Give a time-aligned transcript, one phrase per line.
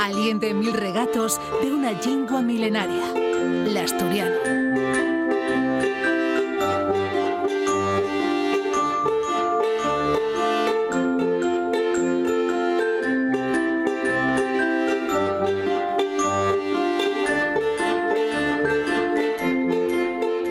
[0.00, 3.02] Aliente mil regatos de una lingua milenaria,
[3.66, 4.36] la asturiano.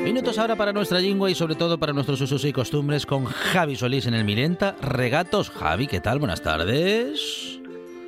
[0.04, 3.76] Minutos ahora para nuestra lingua y sobre todo para nuestros usos y costumbres con Javi
[3.76, 4.76] Solís en el Milenta.
[4.82, 5.50] Regatos.
[5.50, 6.20] Javi, ¿qué tal?
[6.20, 7.47] Buenas tardes.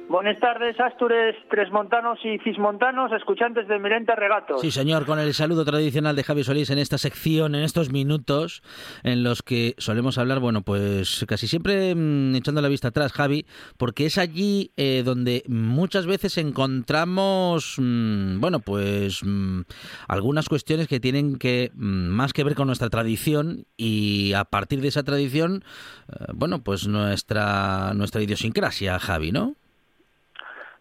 [0.09, 4.58] Buenas tardes, Astures, Tresmontanos y Cismontanos, escuchantes de Mirenta Regato.
[4.58, 8.64] Sí, señor, con el saludo tradicional de Javi Solís en esta sección, en estos minutos
[9.03, 13.45] en los que solemos hablar, bueno, pues casi siempre mm, echando la vista atrás, Javi,
[13.78, 19.61] porque es allí eh, donde muchas veces encontramos, mm, bueno, pues mm,
[20.08, 24.88] algunas cuestiones que tienen que más que ver con nuestra tradición y a partir de
[24.88, 25.64] esa tradición,
[26.11, 29.55] eh, bueno, pues nuestra, nuestra idiosincrasia, Javi, ¿no?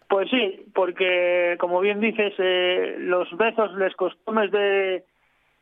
[0.09, 5.05] Pues sí, porque como bien dices, eh, los besos, las costumbres de,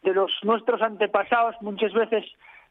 [0.04, 2.26] de los nuestros antepasados muchas veces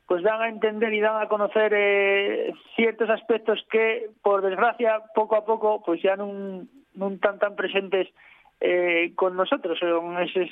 [0.07, 5.37] pues dan a entender y dan a conocer eh, ciertos aspectos que, por desgracia, poco
[5.37, 6.63] a poco, pues ya no,
[7.13, 8.09] están tan presentes
[8.61, 9.79] eh, con nosotros.
[9.79, 10.49] Son ese,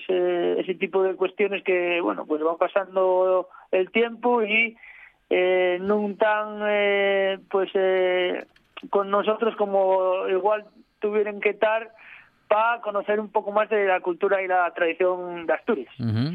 [0.60, 4.76] ese, tipo de cuestiones que, bueno, pues va pasando el tiempo y
[5.30, 8.44] eh, no están, eh, pues, eh,
[8.90, 10.66] con nosotros como igual
[11.04, 11.92] tuvieron que estar
[12.48, 15.92] para conocer un poco más de la cultura y la tradición de Asturias.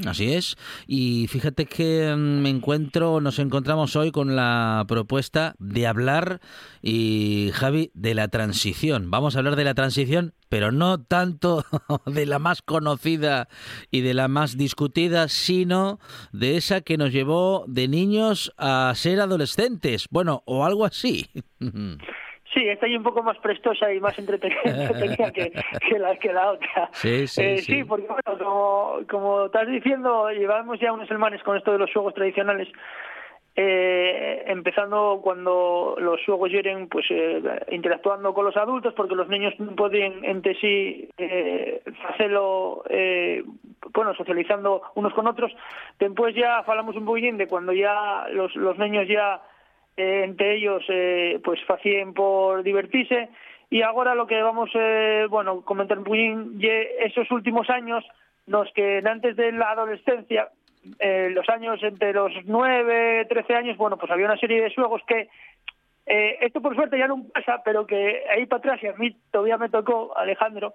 [0.08, 0.58] Así es.
[0.86, 6.40] Y fíjate que mm, me encuentro, nos encontramos hoy con la propuesta de hablar,
[6.84, 9.10] y Javi, de la transición.
[9.10, 11.66] Vamos a hablar de la transición, pero no tanto
[12.06, 13.48] de la más conocida
[13.90, 15.98] y de la más discutida, sino
[16.32, 20.06] de esa que nos llevó de niños a ser adolescentes.
[20.12, 21.26] Bueno, o algo así.
[22.60, 25.52] Sí, está ahí un poco más prestosa y más entretenida que,
[25.88, 26.90] que, la, que la otra.
[26.92, 27.74] Sí, sí, eh, sí.
[27.74, 27.84] sí.
[27.86, 32.14] porque bueno, como, como estás diciendo, llevamos ya unos semanas con esto de los juegos
[32.14, 32.68] tradicionales,
[33.56, 39.54] eh, empezando cuando los juegos lleguen pues eh, interactuando con los adultos, porque los niños
[39.58, 42.84] no pueden entre sí eh, hacerlo,
[43.94, 45.54] bueno, socializando unos con otros.
[45.98, 49.42] Después ya hablamos un poquín de cuando ya los, los niños ya
[50.00, 53.30] entre ellos eh, pues facían por divertirse.
[53.70, 56.60] Y ahora lo que vamos eh, bueno comentar un poquín
[57.00, 58.04] esos últimos años
[58.48, 60.50] los que antes de la adolescencia
[61.00, 65.02] eh, los años entre los 9, 13 años bueno pues había una serie de juegos
[65.08, 65.30] que
[66.06, 69.16] eh, esto por suerte ya no pasa pero que ahí para atrás y a mí
[69.30, 70.74] todavía me tocó Alejandro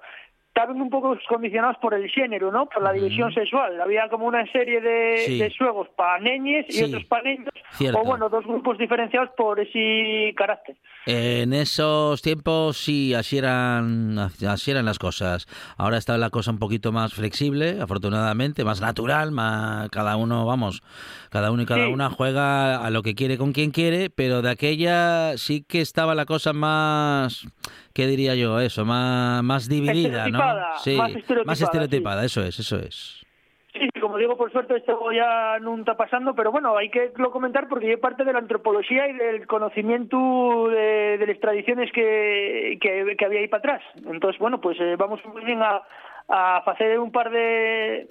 [0.54, 2.66] estaban un poco condicionados por el género, ¿no?
[2.66, 3.80] Por la división sexual.
[3.80, 5.38] Había como una serie de, Sí.
[5.38, 6.84] de juegos para neñes y Sí.
[6.84, 7.98] otros para niños, Cierto.
[7.98, 10.76] o bueno, dos grupos diferenciados por ese carácter.
[11.06, 15.46] En esos tiempos sí, así eran, así eran las cosas.
[15.76, 20.82] Ahora está la cosa un poquito más flexible, afortunadamente, más natural, más cada uno, vamos,
[21.30, 21.92] cada uno y cada Sí.
[21.92, 26.14] una juega a lo que quiere con quien quiere, pero de aquella sí que estaba
[26.14, 27.44] la cosa más,
[27.94, 28.60] ¿qué diría yo?
[28.60, 30.38] Eso, más, más dividida, ¿no?
[30.38, 33.24] Estereotipada, Sí, más estereotipada, más estereotipada, eso es, eso es.
[33.72, 37.32] Sí, como digo, por suerte esto ya no está pasando, pero bueno, hay que lo
[37.32, 42.78] comentar porque es parte de la antropología y del conocimiento de, de las tradiciones que,
[42.80, 43.82] que, que había ahí para atrás.
[44.06, 45.82] Entonces, bueno, pues eh, vamos muy bien a,
[46.28, 48.06] a hacer un par de,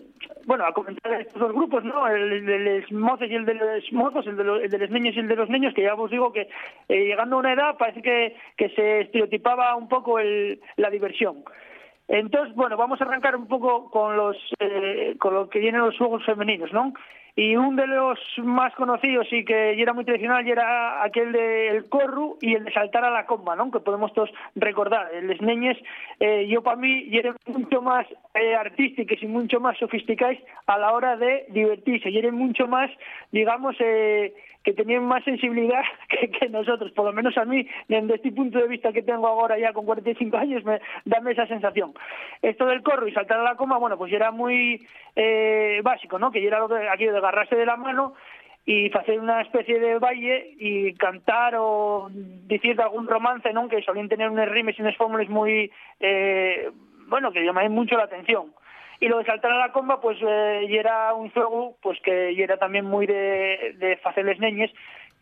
[0.46, 2.07] bueno, a comentar estos dos grupos, ¿no?
[2.07, 4.90] El de los mozos y el de los mozos, el de, los, el de los
[4.90, 6.50] niños y el de los niños, que ya os digo que
[6.90, 11.44] eh, llegando a una edad parece que, que se estereotipaba un poco el, la diversión.
[12.07, 15.98] Entonces, bueno, vamos a arrancar un poco con los eh, con lo que vienen los
[15.98, 16.94] juegos femeninos, ¿no?
[17.35, 21.31] Y uno de los más conocidos y que ya era muy tradicional y era aquel
[21.31, 23.71] del corru y el de saltar a la comba, ¿no?
[23.71, 25.09] Que podemos todos recordar.
[25.24, 25.77] Les neñes,
[26.19, 30.38] eh, yo para mí, y eran mucho más eh, artísticos y mucho más sofisticados
[30.68, 32.12] a la hora de divertirse.
[32.12, 32.91] Y eran mucho más,
[33.31, 34.33] digamos, eh,
[34.63, 35.83] que tenían más sensibilidad
[36.39, 36.91] que, nosotros.
[36.94, 39.86] Por lo menos a mí, desde este punto de vista que tengo ahora ya con
[39.86, 41.94] 45 años, me dame esa sensación.
[42.41, 46.31] Esto del corro y saltar a la coma, bueno, pues era muy eh, básico, ¿no?
[46.31, 48.14] Que era lo que, aquello de agarrarse de la mano
[48.66, 53.68] y hacer una especie de baile y cantar o decir algún romance, ¿no?
[53.68, 55.72] Que solían tener unas rimes y unas fórmulas muy...
[56.00, 56.70] Eh,
[57.08, 58.54] bueno, que llamaba mucho la atención.
[59.00, 62.31] Y lo de saltar a la comba, pues, eh, y era un juego, pues, que
[62.31, 64.72] y era también muy de, de faceles neñes,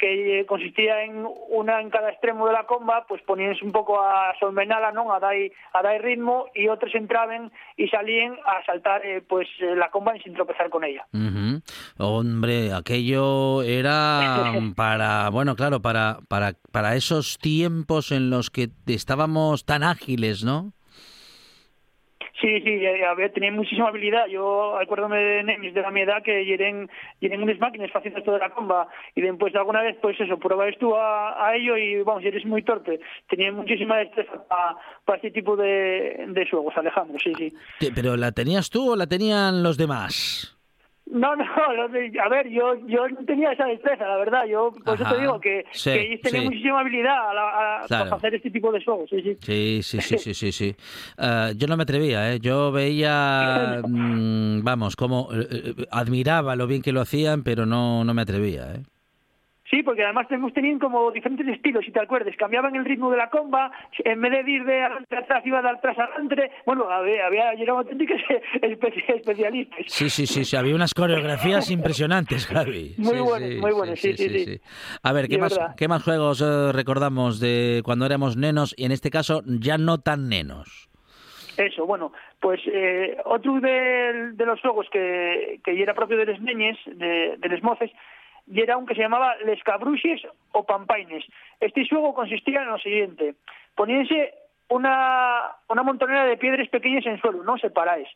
[0.01, 4.33] que consistía en una en cada extremo de la comba, pues poníanse un pouco a
[4.41, 9.21] solmenala, non, a dai a dai ritmo e outros entraban e salían a saltar eh,
[9.21, 11.05] pues la comba sin tropezar con ella.
[11.13, 11.53] Uh -huh.
[12.01, 19.69] Hombre, aquello era para, bueno, claro, para para para esos tiempos en los que estábamos
[19.69, 20.73] tan ágiles, ¿no?
[22.41, 24.25] Sí, sí, a ver, tenía muchísima habilidad.
[24.25, 26.89] Yo acuérdome de nenes de la mi edad que lleren
[27.21, 31.47] unas máquinas haciendo esto la comba y después alguna vez, pues eso, pruebas tú a,
[31.47, 32.99] a ello y vamos, eres muy torpe.
[33.29, 37.53] Tenía muchísima destreza para pa este tipo de, de juegos, Alejandro, sí, sí.
[37.93, 40.57] ¿Pero la tenías tú o la tenían los demás?
[41.07, 41.43] No, no,
[42.23, 44.45] a ver, yo yo no tenía esa destreza, la verdad.
[44.45, 46.45] Yo por Ajá, eso te digo que, sí, que tenía sí.
[46.45, 48.03] muchísima habilidad a, la, a Claro.
[48.05, 49.09] para hacer este tipo de juegos.
[49.09, 49.37] Sí, sí.
[49.41, 50.75] Sí, sí, sí, sí, sí, sí.
[51.17, 52.39] Eh, yo no me atrevía, ¿eh?
[52.39, 58.03] Yo veía, mm, vamos, como eh, eh, admiraba lo bien que lo hacían, pero no,
[58.03, 58.83] no me atrevía, ¿eh?
[59.71, 62.35] Sí, porque además tenemos tenían como diferentes estilos, si te acuerdas.
[62.35, 65.69] Cambiaban el ritmo de la comba, en vez de ir de adelante atrás, iba de
[65.69, 66.51] atrás adelante.
[66.65, 68.17] Bueno, había, había auténticos
[68.61, 69.85] espe- especialistas.
[69.87, 72.95] Sí, sí, sí, sí, había unas coreografías impresionantes, Javi.
[72.97, 74.59] Muy Sí, buenas, sí, muy buenas, sí, sí, sí.
[75.03, 75.75] A ver, ¿qué más, verdad.
[75.77, 79.99] ¿qué más juegos eh, recordamos de cuando éramos nenos y en este caso ya no
[80.01, 80.89] tan nenos?
[81.57, 86.41] Eso, bueno, pues eh, otro de, de los juegos que, que era propio de los
[86.41, 87.91] neñes, de, de los moces,
[88.47, 90.21] y era un que se llamaba Les Cabruxes
[90.51, 91.25] o Pampaines.
[91.59, 93.35] Este juego consistía en lo siguiente.
[93.75, 94.33] Poníanse
[94.69, 98.07] una, una montonera de piedras pequeñas en suelo, no separáis.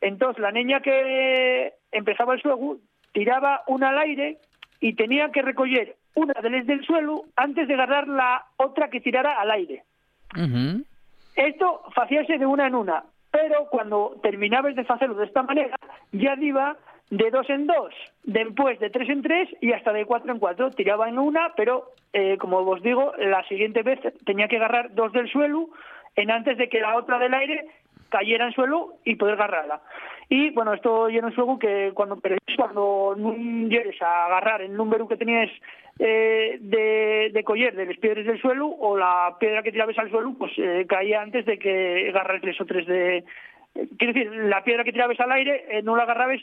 [0.00, 2.78] Entonces la niña que empezaba el juego
[3.12, 4.38] tiraba una al aire
[4.80, 9.00] y tenía que recoger una de las del suelo antes de agarrar la otra que
[9.00, 9.84] tirara al aire.
[11.34, 15.76] Esto facíase de una en una, pero cuando terminabas de hacerlo de esta manera,
[16.12, 16.76] ya iba
[17.10, 17.94] de dos en dos,
[18.24, 20.70] después de tres en tres y hasta de cuatro en cuatro.
[20.70, 25.12] Tiraba en una, pero eh, como os digo, la siguiente vez tenía que agarrar dos
[25.12, 25.68] del suelo
[26.16, 27.66] en antes de que la otra del aire
[28.10, 29.80] cayera en suelo y poder agarrarla.
[30.30, 35.08] Y bueno, esto ya no juego que cuando pero cuando llegues a agarrar el número
[35.08, 35.50] que tenías
[35.98, 40.10] eh, de, de coller de las piedras del suelo o la piedra que tirabas al
[40.10, 43.24] suelo, pues eh, caía antes de que agarrar tres o tres de...
[43.96, 46.40] quiero decir, la piedra que tirabas al aire no la agarrabas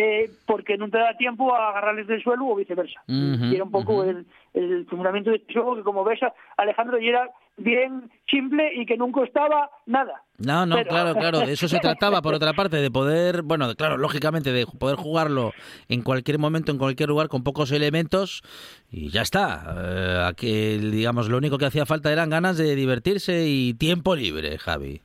[0.00, 3.00] eh, porque no te da tiempo a agarrarles del suelo o viceversa.
[3.08, 4.24] Y era un poco el,
[4.54, 6.20] el fundamento de este juego que como ves,
[6.56, 10.22] Alejandro, y era bien simple y que nunca costaba nada.
[10.38, 13.66] No, no, Pero- claro, claro, de eso se trataba, por otra parte, de poder, bueno,
[13.66, 15.52] de- claro, lógicamente, de poder jugarlo
[15.88, 18.42] en cualquier momento, en cualquier lugar, con pocos elementos,
[18.92, 19.74] y ya está.
[19.84, 24.58] Eh, aquí, digamos, lo único que hacía falta eran ganas de divertirse y tiempo libre,
[24.58, 25.00] Javi.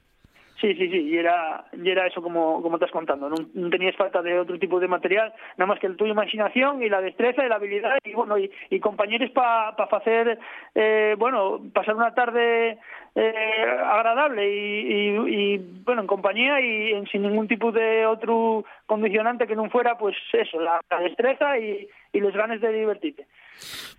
[0.63, 3.27] Sí, sí, sí, y era, y era eso como, como estás contando.
[3.27, 6.87] No, tenías falta de otro tipo de material, nada más que el tuyo imaginación y
[6.87, 10.39] la destreza y la habilidad y bueno y, y compañeros para hacer,
[10.73, 12.77] eh, bueno, pasar una tarde
[13.13, 19.57] eh, agradable y, bueno en compañía y en- sin ningún tipo de otro condicionante que
[19.57, 23.27] no fuera pues eso, la, destreza y, los ganas de divertirte.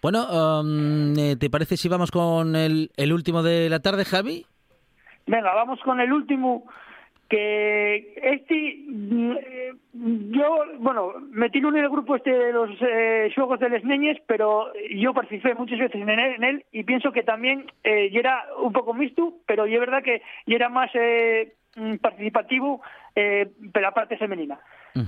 [0.00, 4.46] Bueno, um, eh, ¿te parece si vamos con el, el último de la tarde, Javi?
[5.26, 6.64] Venga, vamos con el último,
[7.28, 13.58] que este, mm, eh, yo, bueno, metí en el grupo este de los eh, juegos
[13.60, 17.22] de las niñas, pero yo participé muchas veces en él, en él y pienso que
[17.22, 22.82] también eh, era un poco mixto, pero es verdad que era más eh, mm, participativo
[23.16, 24.58] eh, de la parte femenina.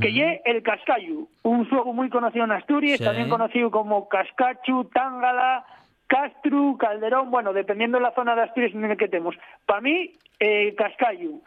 [0.00, 3.04] Que lle el Cascayu, un juego muy conocido en Asturias, Sí.
[3.04, 5.64] también conocido como Cascachu, Tángala,
[6.06, 9.34] Castru, Calderón, bueno, dependiendo de la zona de Asturias en la que tenemos.
[9.64, 11.42] Para mí, eh, Cascayu.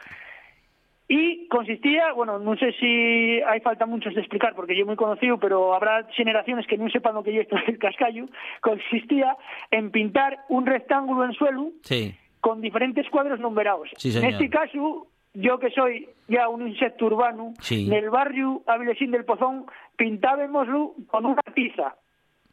[1.11, 5.39] Y consistía, bueno, no sé si hay falta muchos de explicar porque yo muy conocido,
[5.39, 8.29] pero habrá generaciones que no sepan lo que es esto del cascayu.
[8.61, 9.35] Consistía
[9.71, 12.15] en pintar un rectángulo en suelo Sí.
[12.41, 13.89] con diferentes cuadros numerados.
[13.97, 17.87] Sí, en este caso, yo que soy ya un insecto urbano, Sí.
[17.87, 19.65] en el barrio Avilesín del Pozón
[19.97, 21.95] pintábamoslo con una tiza.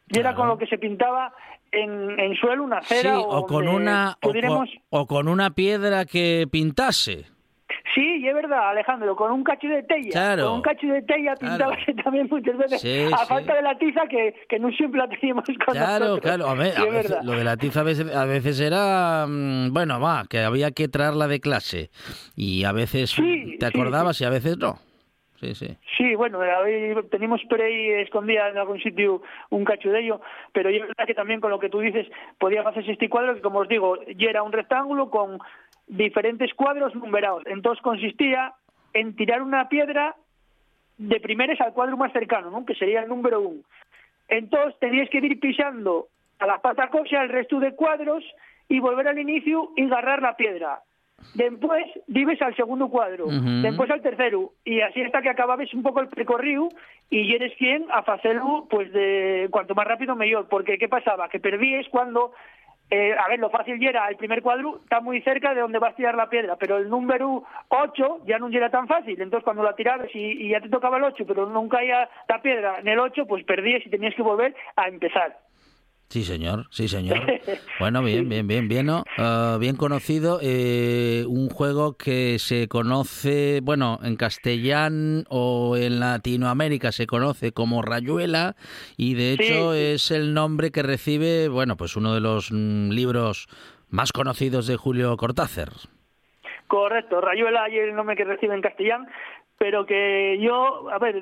[0.09, 0.37] Y era Claro.
[0.37, 1.31] con lo que se pintaba
[1.71, 5.51] en, en suelo, una Sí, cera o con una o con, pudiéramos- o con una
[5.51, 7.25] piedra que pintase.
[7.95, 10.11] Sí, y es verdad, Alejandro, con un cacho de tella.
[10.11, 10.45] Claro.
[10.45, 11.57] Con un cacho de tella Claro.
[11.57, 13.25] pintábase también muchas veces, Sí, a sí.
[13.27, 16.19] falta de la tiza que, que no siempre la teníamos con Claro, nosotros.
[16.21, 16.47] claro.
[16.47, 19.73] A ver, a es veces- lo de la tiza a veces, a veces era, mm,
[19.73, 21.89] bueno, va, que había que traerla de clase.
[22.35, 24.77] Y a veces Sí, te sí, acordabas y a veces no.
[25.39, 25.77] Sí, sí.
[25.97, 30.71] Sí, bueno, ahí tenemos por ahí escondida en algún sitio un cacho de ello, pero
[30.71, 32.07] yo verdad que también con lo que tú dices
[32.39, 35.37] podía hacerse este cuadro que como os digo, ya era un rectángulo con
[35.87, 37.43] diferentes cuadros numerados.
[37.45, 38.53] Entonces consistía
[38.93, 40.15] en tirar una piedra
[40.97, 42.65] de primeres al cuadro más cercano, ¿no?
[42.65, 43.61] que sería el número uno.
[44.27, 46.07] Entonces tenías que ir pisando
[46.39, 48.23] a la pata el resto de cuadros
[48.67, 50.81] y volver al inicio y agarrar la piedra.
[51.33, 55.99] Después vives al segundo cuadro, después al tercero, y así hasta que acababes un poco
[55.99, 56.69] el recorrido
[57.09, 61.29] y eres quien a hacerlo pues de cuanto más rápido mejor, porque ¿qué pasaba?
[61.29, 62.33] Que perdíes cuando
[62.89, 65.93] eh, a ver, lo fácil era el primer cuadro, está muy cerca de donde vas
[65.93, 69.19] a tirar la piedra, pero el número 8 ya no era tan fácil.
[69.21, 72.41] Entonces, cuando la tirabas y, y ya te tocaba el 8, pero nunca caía la
[72.41, 75.37] piedra en el 8, pues perdías y tenías que volver a empezar.
[76.09, 77.19] Sí, señor, sí, señor.
[77.79, 79.03] Bueno, bien, bien, bien, bien, ¿no?
[79.19, 80.39] Ah, bien conocido.
[80.41, 87.83] Eh, un juego que se conoce, bueno, en castellán o en Latinoamérica se conoce como
[87.83, 88.55] Rayuela
[88.97, 93.47] y de hecho es el nombre que recibe, bueno, pues uno de los mm, libros
[93.89, 95.69] más conocidos de Julio Cortázar.
[96.67, 99.05] Correcto, Rayuela y el nombre que recibe en castellano
[99.57, 101.19] pero que yo, a ver,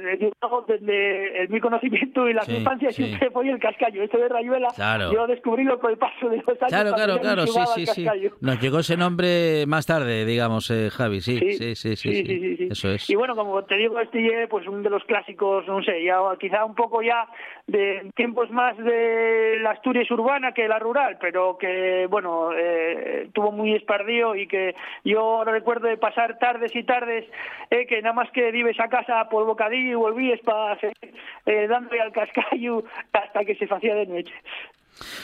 [0.68, 4.04] desde mi conocimiento y la infancia siempre fue el cascayo.
[4.04, 4.68] Esto de Rayuela,
[5.12, 6.68] yo descubrí con el paso de los años.
[6.68, 8.08] Claro, claro, claro, sí, sí, sí.
[8.42, 13.10] Nos llegó ese nombre más tarde, digamos, eh, Javi, sí sí sí, sí Eso es.
[13.10, 16.66] Y bueno, como te digo, este pues uno de los clásicos, no sé, ya quizá
[16.66, 17.28] un poco ya
[17.68, 23.52] de tiempos más de la Asturias urbana que la rural, pero que, bueno, eh, tuvo
[23.52, 27.26] muy espardío y que yo recuerdo de pasar tardes y tardes
[27.70, 31.14] eh, que nada más que vives a casa por bocadillo y volvíes para seguir
[31.46, 34.34] eh, dándole al cascallo hasta que se hacía de noche.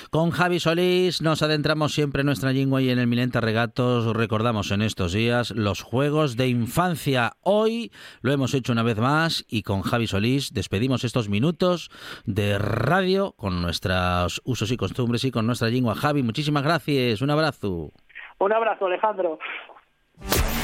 [0.09, 4.71] Con Javi Solís nos adentramos siempre en nuestra lengua y en el Milenta Regatos recordamos
[4.71, 7.33] en estos días los juegos de infancia.
[7.41, 7.91] Hoy
[8.21, 11.89] lo hemos hecho una vez más y con Javi Solís despedimos estos minutos
[12.25, 15.95] de radio con nuestros usos y costumbres y con nuestra lengua.
[15.95, 17.21] Javi, muchísimas gracias.
[17.21, 17.91] Un abrazo.
[18.39, 19.39] Un abrazo, Alejandro.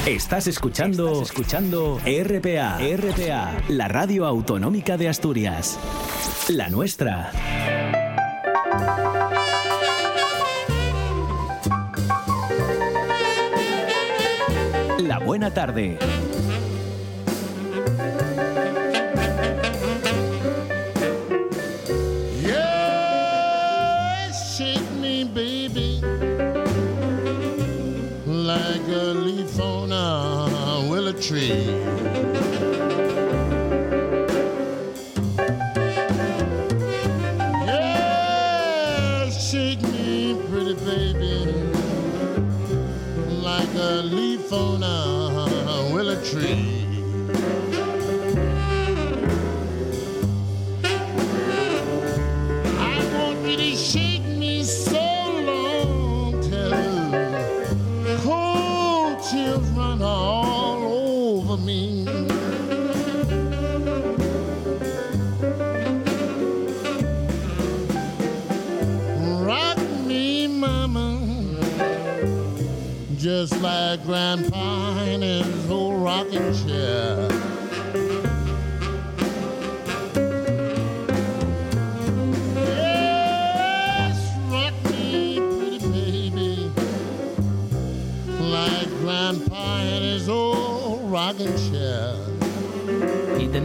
[0.05, 5.77] Estás escuchando, escuchando RPA, RPA, la radio autonómica de Asturias.
[6.47, 7.31] La nuestra.
[14.99, 15.99] La buena tarde.
[31.19, 31.47] tree.
[37.65, 41.45] yeah, shake me, pretty baby,
[43.41, 46.66] like a leaf on a willow tree.
[73.39, 77.29] Just like Grandpa in his old rocking chair.
[82.55, 84.17] Yes,
[84.49, 86.71] rock me, pretty baby,
[88.39, 92.16] like Grandpa in his old rocking chair.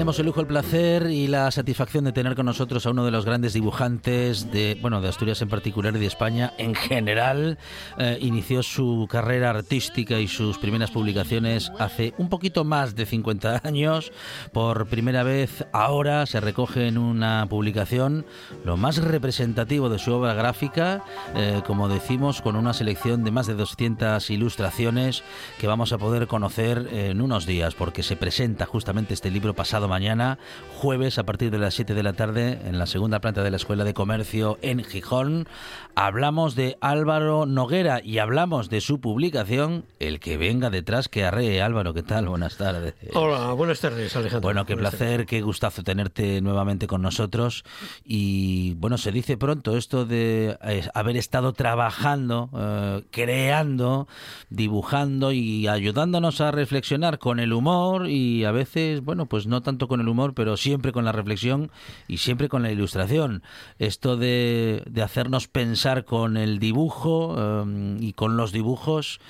[0.03, 3.13] Tenemos el lujo, el placer y la satisfacción de tener con nosotros a uno de
[3.13, 7.57] los grandes dibujantes de, bueno, de Asturias en particular y de España en general.
[7.99, 13.61] Eh, inició su carrera artística y sus primeras publicaciones hace un poquito más de 50
[13.65, 14.11] años.
[14.53, 18.27] Por primera vez ahora se recoge en una publicación
[18.65, 21.05] lo más representativo de su obra gráfica,
[21.37, 25.23] eh, como decimos, con una selección de más de 200 ilustraciones
[25.61, 29.92] que vamos a poder conocer en unos días, porque se presenta justamente este libro pasado
[29.93, 30.39] mañana,
[30.79, 33.59] jueves a partir de las 7 de la tarde, en la segunda planta de la
[33.59, 35.47] Escuela de Comercio en Gijón.
[35.95, 41.61] Hablamos de Álvaro Noguera y hablamos de su publicación, El que venga detrás que arree.
[41.61, 42.27] Álvaro, ¿qué tal?
[42.27, 42.95] Buenas tardes.
[43.13, 44.41] Hola, buenas tardes, Alejandro.
[44.41, 47.65] Bueno, qué placer, qué gustazo tenerte nuevamente con nosotros.
[48.03, 54.09] Y bueno, se dice pronto esto de eh, haber estado trabajando, eh, creando,
[54.49, 59.82] dibujando y ayudándonos a reflexionar con el humor y a veces, bueno, pues no tanto
[59.89, 61.71] con el humor, pero siempre con la reflexión
[62.09, 63.43] y siempre con la ilustración.
[63.79, 69.21] Esto de, hacernos pensar con el dibujo um, y con los dibujos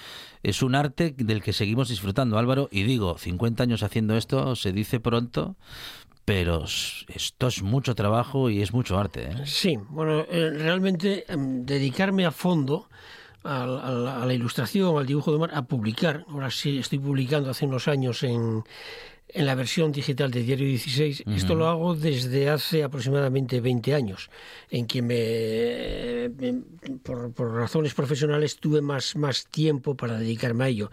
[0.43, 2.69] es un arte del que seguimos disfrutando, Álvaro.
[2.71, 5.57] Y digo, 50 años haciendo esto se dice pronto,
[6.25, 9.31] pero esto es mucho trabajo y es mucho arte.
[9.31, 9.43] ¿eh?
[9.45, 12.89] Sí, bueno, eh, realmente em, dedicarme a fondo
[13.45, 16.25] a, la ilustración, al dibujo de mar, a publicar.
[16.29, 18.65] Ahora sí estoy publicando hace unos años en,
[19.35, 21.25] en la versión digital de Diario 16.
[21.35, 24.31] Esto lo hago desde hace aproximadamente 20 años,
[24.71, 26.63] en que me,
[27.03, 30.91] por, por, razones profesionales tuve más, más tiempo para dedicarme a ello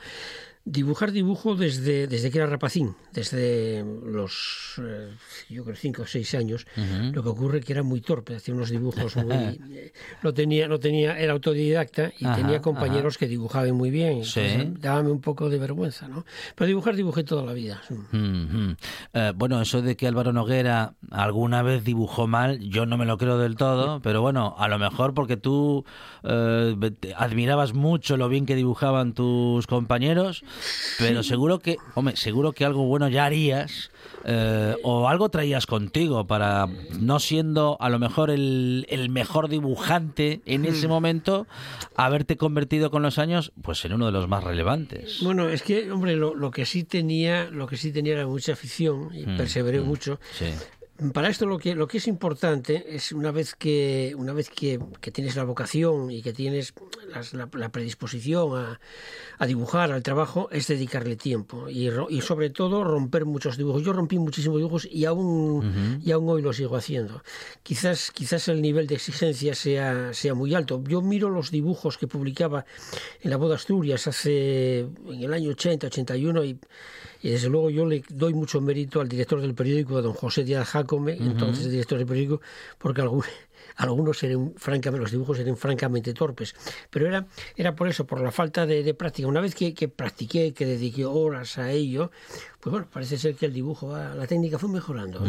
[0.70, 5.10] dibujar dibujo desde, desde que era rapacín, desde los, eh,
[5.50, 6.68] yo creo, cinco o seis años.
[7.12, 9.34] Lo que ocurre que era muy torpe, hacía unos dibujos muy...
[9.34, 14.24] Eh, no tenía, no tenía, era autodidacta y tenía compañeros que dibujaban muy bien.
[14.24, 14.42] ¿Sí?
[14.80, 16.26] Dábame un poco de vergüenza, ¿no?
[16.56, 17.82] Pero dibujar dibujé toda la vida.
[19.14, 23.18] Eh, bueno, eso de que Álvaro Noguera alguna vez dibujó mal, yo no me lo
[23.18, 25.84] creo del todo, pero bueno, a lo mejor porque tú
[27.16, 30.44] admirabas mucho lo bien que dibujaban tus compañeros
[30.98, 33.92] pero seguro que, hombre, seguro que algo bueno ya harías
[34.26, 36.68] eh, o algo traías contigo para,
[37.00, 40.90] no siendo a lo mejor el, el mejor dibujante en ese hmm.
[40.90, 41.48] momento,
[41.96, 45.20] haberte convertido con los años pues en uno de los más relevantes.
[45.22, 48.54] Bueno, es que, hombre, lo, lo que sí tenía, lo que sí tenía era mucha
[48.54, 50.20] afición y hmm, perseveré hmm, mucho.
[50.32, 50.48] Sí
[51.14, 54.80] para esto lo que, lo que es importante es una vez que, una vez que,
[55.14, 56.74] tienes la vocación y que tienes
[57.32, 58.80] la, predisposición a,
[59.38, 63.84] a, dibujar, al trabajo, es dedicarle tiempo y, y, sobre todo romper muchos dibujos.
[63.84, 67.24] Yo rompí muchísimos dibujos y aún, y aún hoy lo sigo haciendo.
[67.64, 70.84] Quizás, quizás el nivel de exigencia sea, sea muy alto.
[70.86, 72.66] Yo miro los dibujos que publicaba
[73.22, 76.60] en la Boda Asturias hace en el año 80, 81 y
[77.22, 80.44] y desde luego yo le doy mucho mérito al director del periódico, a don José
[80.44, 82.42] Díaz Jacome, entonces director del periódico,
[82.78, 83.24] porque algún,
[83.76, 86.56] algunos eran francamente, los dibujos eran francamente torpes,
[86.90, 89.28] pero era, era por eso, por la falta de, práctica.
[89.28, 92.12] Una vez que, que, practiqué, que dediqué horas a ello,
[92.62, 95.22] pues bueno, parece ser que el dibujo, la técnica fue mejorando.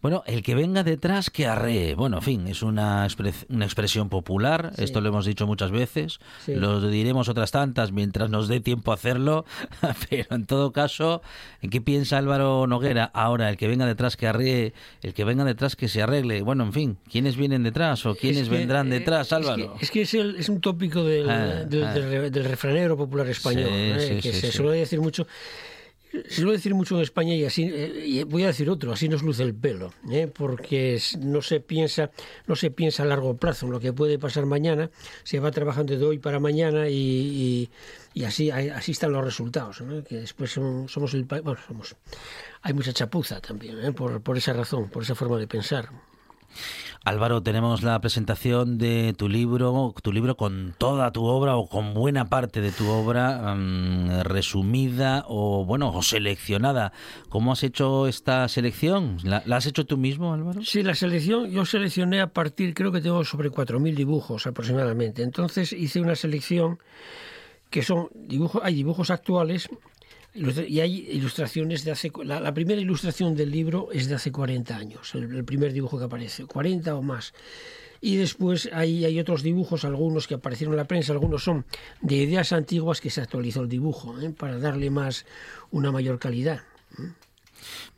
[0.00, 1.96] Bueno, el que venga detrás que arree.
[1.96, 3.08] Bueno, en fin, es una,
[3.48, 8.46] una expresión popular, esto lo hemos dicho muchas veces, lo diremos otras tantas mientras nos
[8.46, 9.44] dé tiempo a hacerlo,
[10.08, 11.22] pero en todo caso,
[11.60, 13.50] ¿en qué piensa Álvaro Noguera ahora?
[13.50, 16.42] El que venga detrás que arree, el que venga detrás que se arregle.
[16.42, 19.74] Bueno, en fin, ¿quiénes vienen detrás o quiénes vendrán eh, detrás, Álvaro?
[19.80, 22.48] Es que es, es, un tópico del, ah, del, ah.
[22.48, 24.20] refranero popular español, ¿eh?
[24.22, 25.26] que se suele decir mucho
[26.28, 29.22] se suele decir mucho en España y así eh, voy a decir otro, así nos
[29.22, 30.30] luce el pelo, ¿eh?
[30.32, 32.10] porque no se piensa,
[32.46, 34.90] no se piensa a largo plazo en lo que puede pasar mañana,
[35.24, 37.70] se va trabajando de hoy para mañana y,
[38.24, 41.96] así así están los resultados, que después somos, el país, bueno, somos,
[42.62, 43.92] hay mucha chapuza también, ¿eh?
[43.92, 45.90] por, por esa razón, por esa forma de pensar.
[47.04, 51.94] Álvaro, tenemos la presentación de tu libro, tu libro con toda tu obra o con
[51.94, 56.92] buena parte de tu obra mm, resumida o bueno o seleccionada.
[57.28, 59.18] ¿Cómo has hecho esta selección?
[59.22, 60.62] ¿La, has hecho tú mismo, Álvaro?
[60.62, 65.22] Sí, la selección yo seleccioné a partir, creo que tengo sobre 4.000 dibujos aproximadamente.
[65.22, 66.78] Entonces hice una selección
[67.70, 69.68] que son dibujos, hay dibujos actuales
[70.36, 72.12] y hay ilustraciones de hace...
[72.24, 76.44] La, primera ilustración del libro es de hace 40 años, el, primer dibujo que aparece,
[76.44, 77.32] 40 o más.
[78.00, 81.64] Y después hay, hay otros dibujos, algunos que aparecieron en la prensa, algunos son
[82.02, 84.30] de ideas antiguas que se actualizó el dibujo, ¿eh?
[84.30, 85.24] para darle más
[85.70, 86.60] una mayor calidad.
[86.98, 87.25] ¿eh?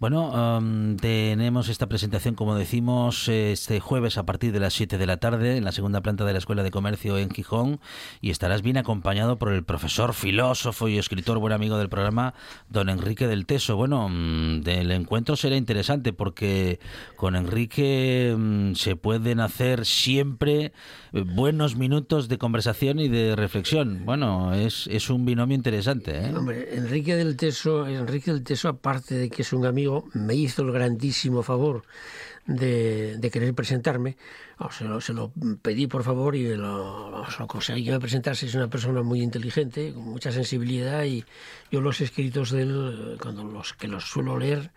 [0.00, 0.60] Bueno,
[1.00, 5.56] tenemos esta presentación, como decimos, este jueves a partir de las 7 de la tarde
[5.56, 7.80] en la segunda planta de la Escuela de Comercio en Gijón
[8.20, 12.34] y estarás bien acompañado por el profesor, filósofo y escritor, buen amigo del programa,
[12.68, 13.76] don Enrique del Teso.
[13.76, 16.78] Bueno, del encuentro será interesante porque
[17.16, 18.36] con Enrique
[18.76, 20.72] se pueden hacer siempre
[21.12, 24.02] eh, buenos minutos de conversación y de reflexión.
[24.04, 26.12] Bueno, es, es un binomio interesante.
[26.18, 26.32] ¿eh?
[26.72, 30.72] Enrique del Teso, Enrique del Teso, aparte de que es un amigo, me hizo el
[30.72, 31.84] grandísimo favor
[32.46, 34.16] de, querer presentarme.
[34.70, 38.46] se, lo, se, lo, pedí por favor y lo, conseguí que me presentase.
[38.46, 41.24] Es una persona muy inteligente, con mucha sensibilidad y
[41.70, 44.70] yo los escritos de él, cuando los que los suelo leer,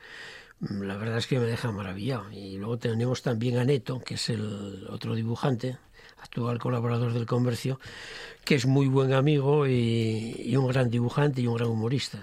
[0.59, 2.31] la verdad es que me deja maravillado.
[2.31, 5.77] Y luego tenemos también a Neto, que es el otro dibujante,
[6.21, 7.79] actual colaborador del comercio,
[8.45, 12.19] que es muy buen amigo y, un gran dibujante y un gran humorista.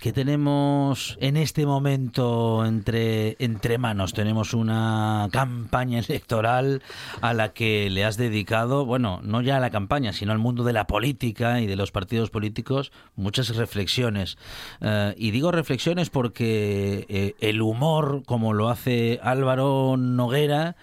[0.00, 4.12] ¿Qué tenemos en este momento entre, entre manos?
[4.12, 6.82] Tenemos una campaña electoral
[7.20, 10.64] a la que le has dedicado, bueno, no ya a la campaña, sino al mundo
[10.64, 14.36] de la política y de los partidos políticos, muchas reflexiones.
[14.80, 20.76] Eh, y digo reflexiones porque eh, el humor, como lo hace Álvaro Noguera,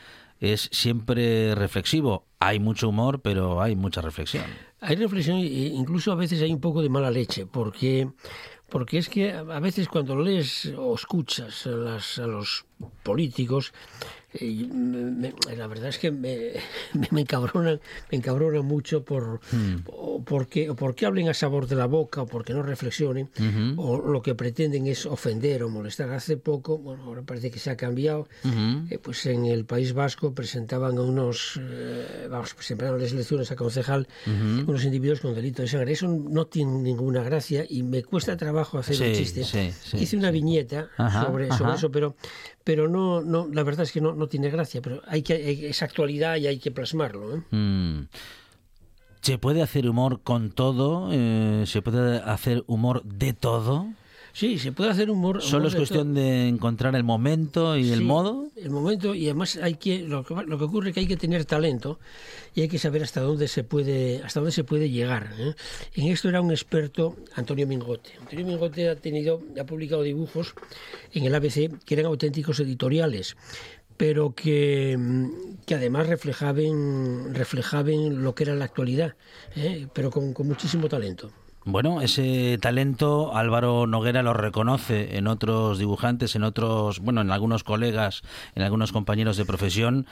[0.43, 2.25] es siempre reflexivo.
[2.39, 4.43] Hay mucho humor, pero hay mucha reflexión.
[4.82, 8.10] Hay reflexión e incluso a veces hay un poco de mala leche, porque,
[8.69, 12.65] porque es que a veces cuando lees o escuchas a, las, a los
[13.03, 13.73] políticos,
[14.39, 16.54] la verdad es que me,
[17.12, 17.80] me, encabrona,
[18.12, 20.24] me encabrona mucho por, hmm.
[20.26, 23.30] porque, porque hablen a sabor de la boca o porque no reflexionen
[23.78, 26.10] o lo que pretenden es ofender o molestar.
[26.12, 28.28] Hace poco, bueno, ahora parece que se ha cambiado,
[28.89, 33.56] eh, pues en el País Vasco presentaban a unos, eh, vamos, presentaron las elecciones a
[33.56, 35.91] concejal unos individuos con delito de sangre.
[35.91, 39.41] Eso no tiene ninguna gracia y me cuesta trabajo hacer un chiste.
[39.93, 42.15] Hice una viñeta sobre, sobre eso, pero
[42.63, 45.82] pero no, no, la verdad es que no, no tiene gracia, pero hay que, es
[45.82, 47.36] actualidad y hay que plasmarlo.
[47.36, 47.41] ¿eh?
[47.52, 48.08] Mm.
[49.21, 51.10] ¿Se puede hacer humor con todo?
[51.12, 53.88] Eh, ¿Se puede hacer humor de todo?
[54.34, 55.43] Sí, se puede hacer humor.
[55.43, 58.50] Solo es cuestión de encontrar el momento y el modo.
[58.56, 61.17] El momento y además hay que lo, que lo que ocurre es que hay que
[61.17, 62.00] tener talento
[62.56, 65.36] y hay que saber hasta dónde se puede hasta dónde se puede llegar.
[65.38, 65.54] ¿eh?
[65.93, 68.13] En esto era un experto Antonio Mingote.
[68.22, 70.56] Antonio Mingote ha tenido ha publicado dibujos
[71.13, 73.38] en el ABC que eran auténticos editoriales
[73.96, 74.98] pero que,
[75.67, 79.15] que, además reflejaban, reflejaban lo que era la actualidad,
[79.56, 79.88] ¿eh?
[79.93, 81.32] pero con, con muchísimo talento.
[81.65, 87.63] Bueno, ese talento Álvaro Noguera lo reconoce en otros dibujantes, en otros, bueno, en algunos
[87.63, 88.21] colegas,
[88.56, 90.06] en algunos compañeros de profesión,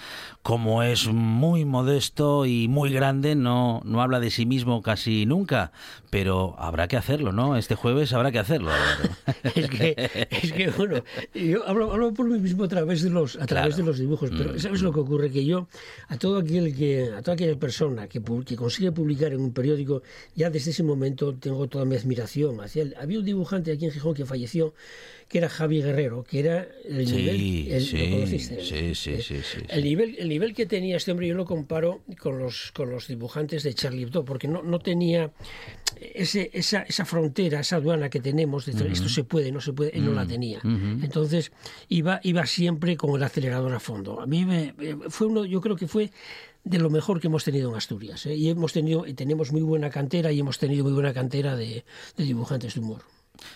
[0.43, 5.73] como es muy modesto y muy grande, no, no habla de sí mismo casi nunca,
[6.09, 7.57] pero habrá que hacerlo, ¿no?
[7.57, 8.71] Este jueves habrá que hacerlo.
[9.43, 13.45] es, que, es que, bueno, yo hablo, por mí mismo a través de los, a
[13.45, 14.59] través de los dibujos, pero mm.
[14.59, 15.29] ¿sabes lo que ocurre?
[15.29, 15.67] Que yo,
[16.07, 20.01] a todo aquel que, a toda aquella persona que, que consigue publicar en un periódico,
[20.33, 22.95] ya desde ese momento tengo toda mi admiración hacia él.
[22.97, 24.73] Había un dibujante aquí en Gijón que falleció,
[25.27, 29.36] que era Javi Guerrero, que era el nivel, el, sí, Sí, sí, sí,
[29.67, 33.08] el nivel, el nivel que tenía este hombre yo lo comparo con los con los
[33.08, 35.32] dibujantes de Charlie Hebdo, porque no, no tenía
[35.99, 39.95] ese, esa, esa frontera, esa aduana que tenemos, de esto se puede, no se puede,
[39.95, 40.60] él no la tenía.
[40.63, 41.51] Entonces
[41.89, 44.19] iba, iba siempre con el acelerador a fondo.
[44.19, 44.73] A mí me,
[45.10, 46.12] fue uno, yo creo que fue
[46.63, 48.26] de lo mejor que hemos tenido en Asturias.
[48.26, 48.36] ¿eh?
[48.36, 51.86] Y hemos tenido, y tenemos muy buena cantera y hemos tenido muy buena cantera de
[52.17, 53.02] dibujantes de humor.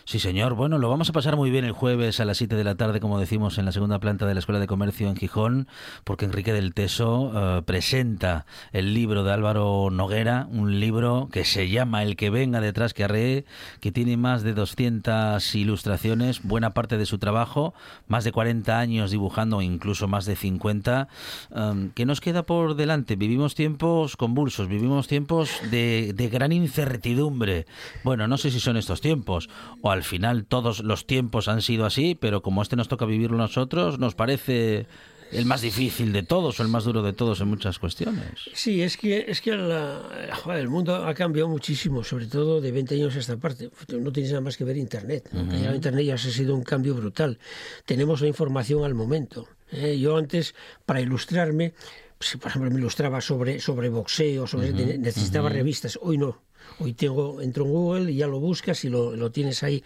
[0.05, 0.53] Sí, señor.
[0.53, 2.99] Bueno, lo vamos a pasar muy bien el jueves a las 7 de la tarde,
[2.99, 5.67] como decimos, en la segunda planta de la Escuela de Comercio en Gijón,
[6.03, 11.69] porque Enrique del Teso eh, presenta el libro de Álvaro Noguera, un libro que se
[11.69, 13.45] llama El que venga detrás que arree,
[13.79, 17.73] que tiene más de 200 ilustraciones, buena parte de su trabajo,
[18.07, 21.07] más de 40 años dibujando, incluso más de 50.
[21.55, 23.15] Eh, ¿Qué nos queda por delante?
[23.15, 27.65] Vivimos tiempos convulsos, vivimos tiempos de, de gran incertidumbre.
[28.03, 29.49] Bueno, no sé si son estos tiempos
[29.81, 33.37] o al final todos los tiempos han sido así, pero como este nos toca vivirlo
[33.37, 34.87] nosotros, nos parece
[35.31, 38.49] el más difícil de todos o el más duro de todos en muchas cuestiones.
[38.53, 43.15] Sí, es que es que el mundo ha cambiado muchísimo, sobre todo de 20 años
[43.15, 43.69] a esta parte.
[43.99, 45.29] No tienes nada más que ver Internet.
[45.33, 47.39] Internet ya ha sido un cambio brutal.
[47.85, 49.47] Tenemos la información al momento.
[49.71, 49.97] ¿eh?
[49.99, 51.73] Yo antes, para ilustrarme,
[52.19, 56.41] si por ejemplo me ilustraba sobre, sobre boxeo, sobre, necesitaba revistas, hoy no.
[56.79, 59.83] Hoy tengo, entro en Google y ya lo buscas y lo, lo tienes ahí.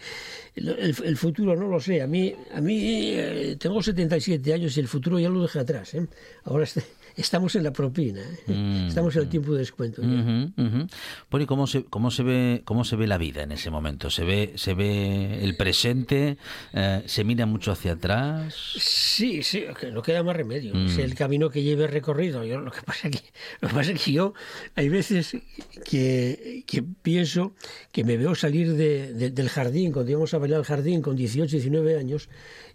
[0.56, 2.02] El, futuro no lo sé.
[2.02, 5.94] A mí, a mí eh, tengo 77 años y el futuro ya lo dejé atrás.
[5.94, 6.06] ¿eh?
[6.44, 6.82] Ahora estoy,
[7.16, 8.52] estamos en la propina, ¿eh?
[8.52, 10.02] mm, estamos en el tiempo de descuento.
[10.02, 14.10] Bueno, ¿y cómo se, cómo se ve cómo se ve la vida en ese momento?
[14.10, 16.38] ¿Se ve se ve el presente?
[16.72, 18.54] Eh, ¿Se mira mucho hacia atrás?
[18.78, 20.74] Sí, sí, no queda más remedio.
[20.74, 21.00] Es mm.
[21.00, 22.44] el camino que lleve recorrido.
[22.44, 23.20] Yo, lo que pasa que
[23.60, 24.34] lo que pasa es que yo
[24.74, 25.36] hay veces
[25.84, 27.54] que, que pienso
[27.92, 31.50] que me veo salir de, del jardín cuando íbamos a bailar al jardín con 18,
[31.50, 32.28] 19 años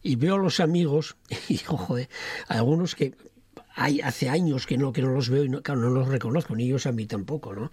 [0.04, 1.16] y veo a los amigos
[1.50, 2.10] y digo, joder,
[2.48, 3.14] algunos que
[3.76, 6.66] hay, hace años que no, que no los veo y no, no los reconozco, ni
[6.66, 7.72] ellos a mí tampoco, ¿no?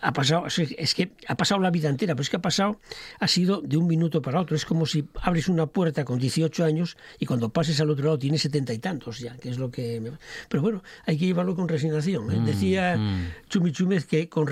[0.00, 2.80] Ha pasado, es que ha pasado la vida entera, pero es que ha pasado,
[3.20, 4.56] ha sido de un minuto para otro.
[4.56, 8.18] Es como si abres una puerta con 18 años y cuando pases al otro lado
[8.18, 10.12] tienes setenta y tantos ya, que es lo que...
[10.48, 12.30] Pero bueno, hay que llevarlo con resignación.
[12.32, 12.40] ¿eh?
[12.40, 13.32] Mm, Decía mm.
[13.48, 13.72] Chumi
[14.08, 14.46] que con,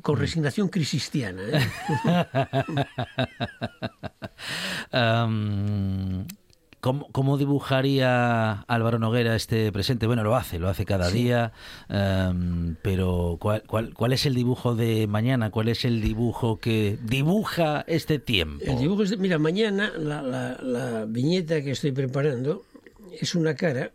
[0.00, 1.42] con, resignación cristiana.
[1.42, 1.60] ¿eh?
[6.82, 10.08] ¿Cómo, dibujaría Álvaro Noguera este presente?
[10.08, 11.52] Bueno, lo hace, lo hace cada día,
[11.88, 15.52] em, pero ¿cuál, cuál, es el dibujo de mañana?
[15.52, 18.64] ¿Cuál es el dibujo que dibuja este tiempo?
[18.66, 20.22] El dibujo es, mira, mañana la,
[20.60, 22.64] la, viñeta que estoy preparando
[23.12, 23.92] es una cara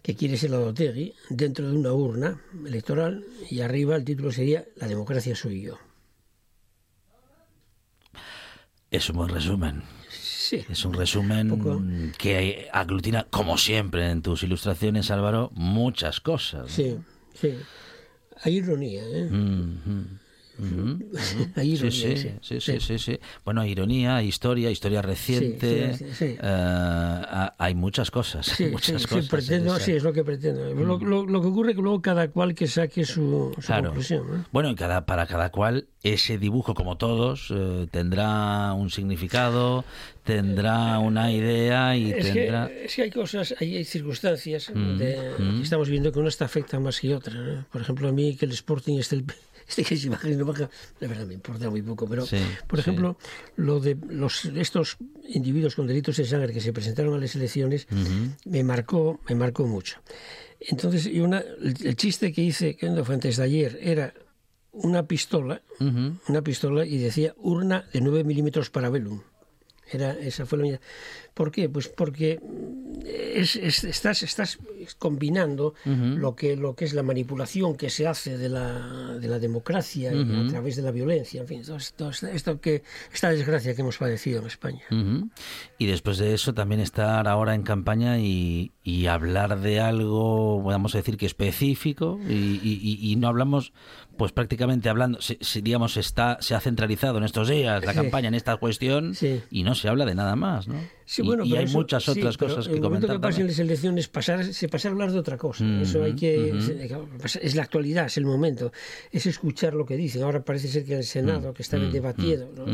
[0.00, 4.64] que quiere ser la de dentro de una urna electoral y arriba el título sería
[4.76, 5.76] La democracia soy yo.
[8.92, 9.82] Es un buen resumen.
[10.52, 16.70] Es un resumen que aglutina, como siempre en tus ilustraciones, Álvaro, muchas cosas.
[16.70, 16.98] Sí,
[17.34, 17.56] sí.
[18.42, 19.28] Hay ironía, ¿eh?
[21.56, 25.96] sí, sí, sí, sí, sí, Bueno, ironía, historia, historia reciente.
[26.20, 28.46] Eh, hay muchas cosas.
[28.46, 30.74] Sí, muchas cosas pretendo, sí, es lo que pretendo.
[30.74, 34.46] Lo, que ocurre es que luego cada cual que saque su, conclusión.
[34.52, 39.84] Bueno, cada, para cada cual ese dibujo, como todos, eh, tendrá un significado,
[40.24, 42.68] tendrá una idea y tendrá...
[42.68, 46.80] Que, es que hay cosas, hay, circunstancias de, que estamos viendo que una está afecta
[46.80, 47.66] más que otra.
[47.70, 49.24] Por ejemplo, a mí que el Sporting esté el
[49.68, 50.68] este que se baja y no baja,
[51.00, 52.26] la verdad me importa muy poco, pero
[52.66, 53.16] por ejemplo,
[53.56, 54.96] lo de los estos
[55.28, 57.86] individuos con delitos de sangre que se presentaron a las elecciones
[58.44, 60.00] me marcó, me marcó mucho.
[60.60, 64.14] Entonces, y una, el, chiste que hice, que fue antes de ayer, era
[64.72, 65.62] una pistola,
[66.28, 69.20] una pistola y decía urna de 9 milímetros para velum.
[69.90, 70.80] Era, esa fue la unidad.
[71.34, 71.68] ¿Por qué?
[71.68, 72.40] Pues porque
[73.04, 74.58] es, estás, estás
[74.98, 79.38] combinando lo, que, lo que es la manipulación que se hace de la, de la
[79.38, 81.62] democracia a través de la violencia, en fin,
[81.96, 84.82] todo, esto, que, esta desgracia que hemos padecido en España.
[85.78, 90.94] Y después de eso también estar ahora en campaña y, y hablar de algo, vamos
[90.94, 93.72] a decir que específico, y, y, no hablamos,
[94.16, 98.34] pues prácticamente hablando, si, digamos, está, se ha centralizado en estos días la campaña en
[98.34, 99.14] esta cuestión
[99.50, 100.80] y no se habla de nada más, ¿no?
[101.18, 103.10] Y, hay muchas otras cosas que comentar.
[103.10, 105.64] Lo que pasa en las elecciones pasar, se pasa a hablar de otra cosa.
[105.80, 106.52] Eso hay que.
[107.40, 108.72] Es la actualidad, es el momento.
[109.10, 110.22] Es escuchar lo que dicen.
[110.22, 112.66] Ahora parece ser que el Senado, que está debatiendo.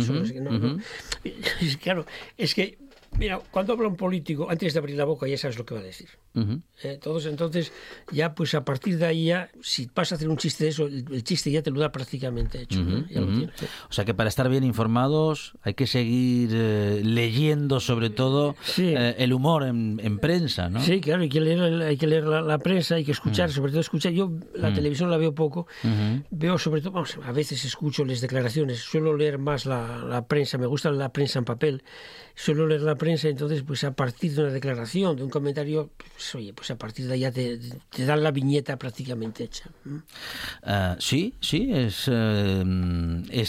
[1.83, 2.79] claro, es que
[3.17, 5.81] Mira, cuando habla un político, antes de abrir la boca ya sabes lo que va
[5.81, 6.09] a decir.
[6.85, 7.73] Eh, todos entonces,
[8.13, 10.87] ya pues a partir de ahí ya, si vas a hacer un chiste de eso,
[10.87, 12.81] el, chiste ya te lo da prácticamente hecho.
[12.81, 13.49] ¿eh?
[13.91, 19.33] O sea que para estar bien informados hay que seguir eh, leyendo sobre todo el
[19.33, 20.81] humor en, prensa, ¿no?
[20.81, 23.81] Sí, claro, hay que leer, hay que leer la, prensa, hay que escuchar, sobre todo
[23.81, 24.13] escuchar.
[24.13, 25.67] Yo la televisión la veo poco,
[26.31, 30.57] veo sobre todo, vamos, a veces escucho las declaraciones, suelo leer más la, la prensa,
[30.59, 31.83] me gusta la prensa en papel
[32.39, 36.35] suelo leer la prensa, entonces pues a partir de una declaración, de un comentario, pues
[36.35, 37.59] oye, pues a partir de ya te,
[37.99, 39.71] dan la viñeta prácticamente hecha.
[40.63, 42.65] Ah, sí, sí, es, eh,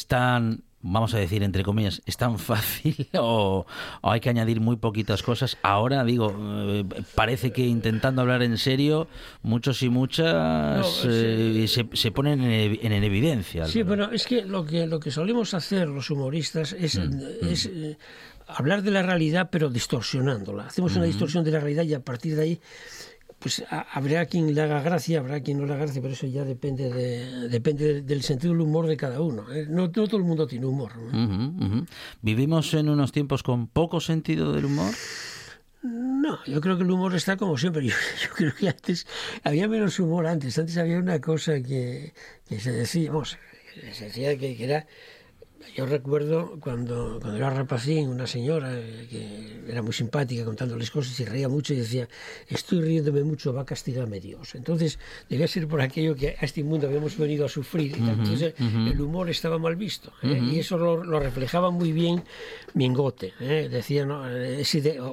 [0.07, 3.65] tan vamos a decir entre comillas, es tan fácil o,
[4.01, 5.57] hay que añadir muy poquitas cosas.
[5.61, 6.85] Ahora digo, eh,
[7.15, 9.07] parece que intentando hablar en serio,
[9.41, 13.65] muchos y muchas eh, se, se, ponen en, en evidencia.
[13.65, 17.69] Sí, bueno, es que lo que lo que solemos hacer los humoristas es, mm, es
[17.69, 17.91] mm
[18.49, 20.65] hablar de la realidad pero distorsionándola.
[20.65, 22.61] Hacemos una distorsión de la realidad y a partir de ahí
[23.39, 26.43] pues habrá quien le haga gracia, habrá quien no le haga gracia, pero eso ya
[26.43, 29.49] depende de, depende del sentido del humor de cada uno.
[29.51, 29.65] ¿eh?
[29.69, 30.91] No, todo el mundo tiene humor.
[32.21, 34.93] ¿Vivimos en unos tiempos con poco sentido del humor?
[35.81, 37.87] No, yo creo que el humor está como siempre.
[37.87, 37.95] Yo,
[38.35, 39.07] creo que antes
[39.45, 40.59] había menos humor antes.
[40.59, 42.13] Antes había una cosa que,
[42.49, 43.11] se decía,
[43.93, 44.85] se decía que era
[45.75, 48.69] yo recuerdo cuando, cuando era rapacín, una señora
[49.09, 52.07] que era muy simpática contándoles cosas y reía mucho y decía,
[52.47, 54.55] estoy riéndome mucho, va a castigarme Dios.
[54.55, 57.95] Entonces, debía ser por aquello que a este mundo habíamos venido a sufrir.
[57.95, 60.11] Entonces, el humor estaba mal visto.
[60.23, 60.39] ¿eh?
[60.41, 62.23] Y eso lo, reflejaba muy bien
[62.73, 63.33] Mingote.
[63.39, 63.67] ¿eh?
[63.69, 64.25] Decía, ¿no?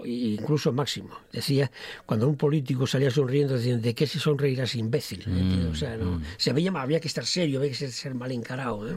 [0.06, 1.70] incluso Máximo, decía,
[2.04, 5.24] cuando un político salía sonriendo, decían, ¿de qué se sonreirás imbécil?
[5.26, 5.68] ¿eh?
[5.70, 8.90] O sea, no, se veía, había que estar serio, había que ser, ser mal encarado.
[8.90, 8.96] ¿eh?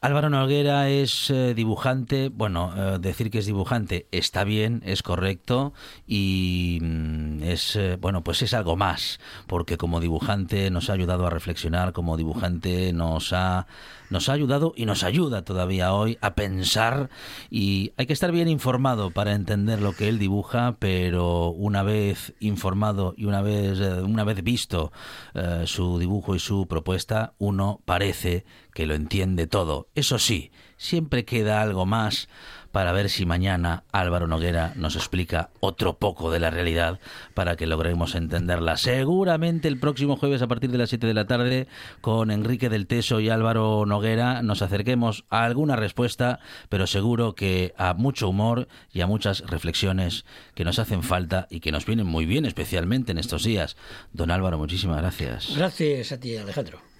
[0.00, 5.72] Álvaro Noguera es eh, dibujante, bueno, eh, decir que es dibujante está bien, es correcto
[6.06, 11.26] y mm, es, eh, bueno, pues es algo más, porque como dibujante nos ha ayudado
[11.26, 13.66] a reflexionar, como dibujante nos ha
[14.12, 17.08] nos ha ayudado y nos ayuda todavía hoy a pensar
[17.50, 22.34] y hay que estar bien informado para entender lo que él dibuja, pero una vez
[22.38, 24.92] informado y una vez, eh, una vez visto
[25.32, 29.88] eh, su dibujo y su propuesta, uno parece que lo entiende todo.
[29.94, 32.28] Eso sí, siempre queda algo más
[32.72, 36.98] para ver si mañana Álvaro Noguera nos explica otro poco de la realidad
[37.34, 38.76] para que logremos entenderla.
[38.76, 41.68] Seguramente el próximo jueves a partir de las 7 de la tarde
[42.00, 47.74] con Enrique del Teso y Álvaro Noguera nos acerquemos a alguna respuesta, pero seguro que
[47.76, 52.06] a mucho humor y a muchas reflexiones que nos hacen falta y que nos vienen
[52.06, 53.76] muy bien, especialmente en estos días.
[54.12, 55.54] Don Álvaro, muchísimas gracias.
[55.56, 56.91] Gracias a ti, Alejandro.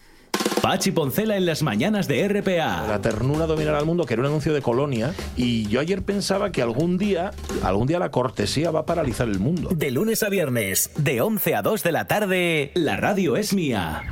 [0.62, 2.86] Pachi Poncela en las mañanas de RPA.
[2.86, 6.52] La ternura dominará al mundo, que era un anuncio de colonia, y yo ayer pensaba
[6.52, 7.32] que algún día,
[7.64, 9.70] algún día la cortesía va a paralizar el mundo.
[9.74, 14.04] De lunes a viernes, de 11 a 2 de la tarde, la radio es mía.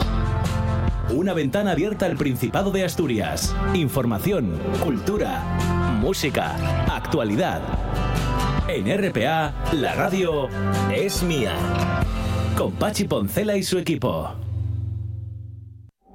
[1.10, 3.54] Una ventana abierta al Principado de Asturias.
[3.72, 5.42] Información, cultura,
[6.00, 6.56] música,
[6.92, 7.62] actualidad.
[8.66, 10.48] En RPA, la radio
[10.92, 11.52] es mía.
[12.58, 14.49] Con Pachi Poncela y su equipo.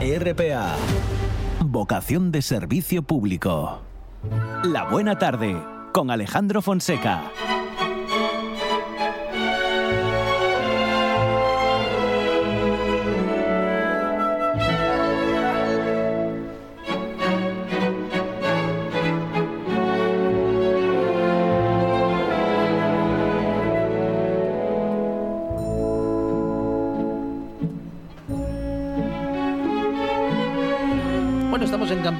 [0.00, 0.76] RPA,
[1.62, 3.82] vocación de servicio público.
[4.64, 5.54] La buena tarde,
[5.92, 7.30] con Alejandro Fonseca.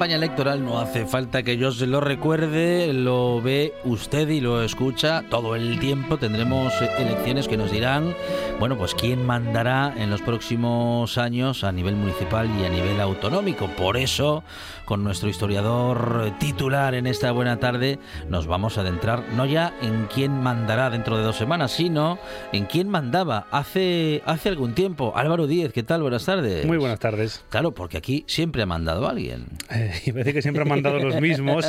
[0.01, 4.63] Campaña electoral no hace falta que yo se lo recuerde, lo ve usted y lo
[4.63, 6.17] escucha todo el tiempo.
[6.17, 8.15] Tendremos elecciones que nos dirán,
[8.61, 13.67] bueno, pues quién mandará en los próximos años a nivel municipal y a nivel autonómico.
[13.69, 14.43] Por eso,
[14.85, 17.97] con nuestro historiador titular en esta buena tarde,
[18.29, 22.19] nos vamos a adentrar no ya en quién mandará dentro de dos semanas, sino
[22.51, 25.13] en quién mandaba hace, hace algún tiempo.
[25.15, 26.03] Álvaro Díez, ¿qué tal?
[26.03, 26.63] Buenas tardes.
[26.67, 27.43] Muy buenas tardes.
[27.49, 29.47] Claro, porque aquí siempre ha mandado alguien.
[29.71, 31.65] Eh, y parece que siempre han mandado los mismos.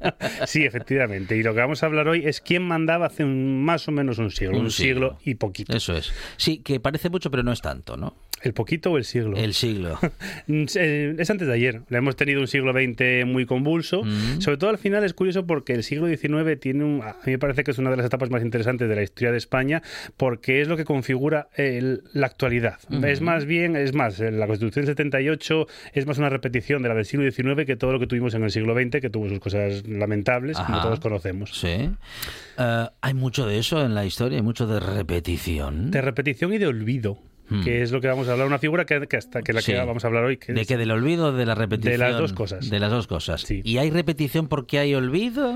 [0.46, 1.36] sí, efectivamente.
[1.36, 4.30] Y lo que vamos a hablar hoy es quién mandaba hace más o menos un
[4.30, 4.60] siglo.
[4.60, 5.18] Un, siglo.
[5.24, 5.76] y poquito.
[5.76, 6.12] Eso es.
[6.36, 8.14] Sí, que parece mucho, pero no es tanto, ¿no?
[8.42, 9.36] ¿El poquito o el siglo?
[9.36, 9.98] El siglo.
[10.78, 11.82] Eh, es antes de ayer.
[11.90, 14.02] Hemos tenido un siglo XX muy convulso.
[14.04, 14.40] Mm.
[14.40, 17.02] Sobre todo al final es curioso porque el siglo XIX tiene un.
[17.02, 19.32] A mí me parece que es una de las etapas más interesantes de la historia
[19.32, 19.82] de España
[20.16, 22.78] porque es lo que configura la actualidad.
[23.04, 27.04] Es más bien, es más, la Constitución 78 es más una repetición de la del
[27.04, 29.86] siglo XIX que todo lo que tuvimos en el siglo XX, que tuvo sus cosas
[29.86, 31.50] lamentables, como todos conocemos.
[31.54, 31.90] Sí.
[32.58, 35.90] Eh, hay mucho de eso en la historia, hay mucho de repetición.
[35.90, 37.18] De repetición y de olvido.
[37.48, 37.62] Hmm.
[37.62, 39.76] que es lo que vamos a hablar, una figura que, que hasta que la que
[39.76, 40.38] vamos a hablar hoy.
[40.48, 41.92] ¿De que del olvido o de la repetición?
[41.92, 42.68] De las dos cosas.
[42.68, 43.48] De las dos cosas.
[43.50, 45.54] ¿Y hay repetición porque hay olvido?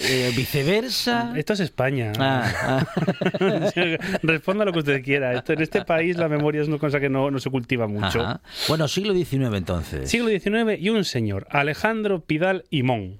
[0.00, 1.32] Eh, viceversa.
[1.36, 2.12] Esto es España.
[2.18, 2.86] Ah, ah.
[4.22, 5.34] Responda lo que usted quiera.
[5.34, 8.40] Esto, en este país la memoria es una cosa que no, no se cultiva mucho.
[8.68, 10.08] Bueno, siglo XIX entonces.
[10.08, 13.18] Siglo XIX y un señor, Alejandro Pidal Imón.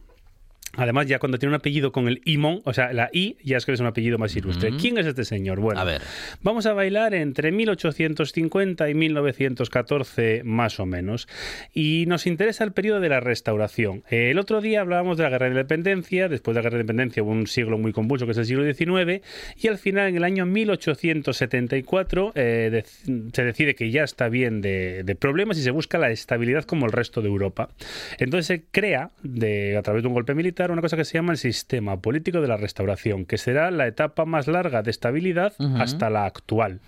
[0.77, 3.67] Además, ya cuando tiene un apellido con el Imón, o sea, la I, ya es
[3.67, 4.73] que es un apellido más ilustre.
[4.79, 5.61] ¿Quién es este señor?
[5.61, 6.03] Bueno, a ver.
[6.43, 11.27] vamos a bailar entre 1850 y 1914, más o menos.
[11.73, 14.05] Y nos interesa el periodo de la restauración.
[14.11, 16.29] el otro día hablábamos de la Guerra de Independencia.
[16.29, 18.65] Después de la Guerra de Independencia hubo un siglo muy convulso, que es el siglo
[18.65, 19.23] XIX.
[19.57, 22.85] Y al final, en el año 1874, eh,
[23.33, 26.87] se decide que ya está bien de, de, problemas y se busca la estabilidad como
[26.87, 27.71] el resto de Europa.
[28.19, 31.33] Entonces se crea, de, a través de un golpe militar, una cosa que se llama
[31.33, 36.11] el sistema político de la restauración, que será la etapa más larga de estabilidad hasta
[36.11, 36.81] la actual,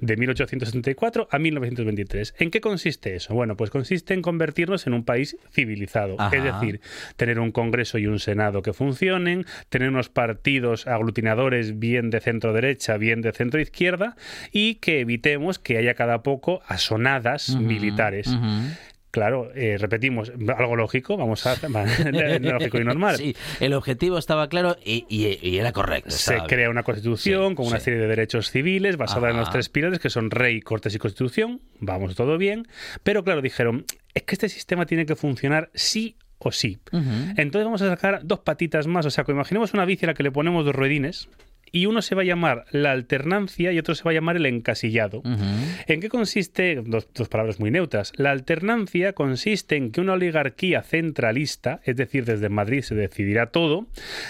[0.00, 2.34] de 1874 a 1923.
[2.38, 3.34] ¿En qué consiste eso?
[3.34, 6.80] Bueno, pues consiste en convertirnos en un país civilizado, es decir,
[7.16, 12.52] tener un Congreso y un Senado que funcionen, tener unos partidos aglutinadores bien de centro
[12.52, 14.16] derecha, bien de centro izquierda
[14.52, 18.36] y que evitemos que haya cada poco asonadas militares
[19.16, 21.56] claro, eh, repetimos, algo lógico, vamos a
[22.38, 23.16] lógico y normal.
[23.16, 25.06] Sí, el objetivo estaba claro y,
[25.40, 26.10] era correcto.
[26.10, 30.00] Se crea una constitución con una serie de derechos civiles basada en los tres pilares
[30.00, 31.62] que son rey, cortes y constitución.
[31.80, 32.68] Vamos todo bien,
[33.02, 36.78] pero claro, dijeron, es que este sistema tiene que funcionar sí o sí.
[36.92, 39.06] Entonces vamos a sacar dos patitas más.
[39.06, 41.30] O sea, que imaginemos una bici a la que le ponemos dos ruedines
[41.72, 44.46] y uno se va a llamar la alternancia y otro se va a llamar el
[44.46, 45.22] encasillado.
[45.86, 46.82] ¿En qué consiste?
[46.84, 48.12] Dos, palabras muy neutras.
[48.16, 53.86] La alternancia consiste en que una oligarquía centralista, es decir, desde Madrid se decidirá todo,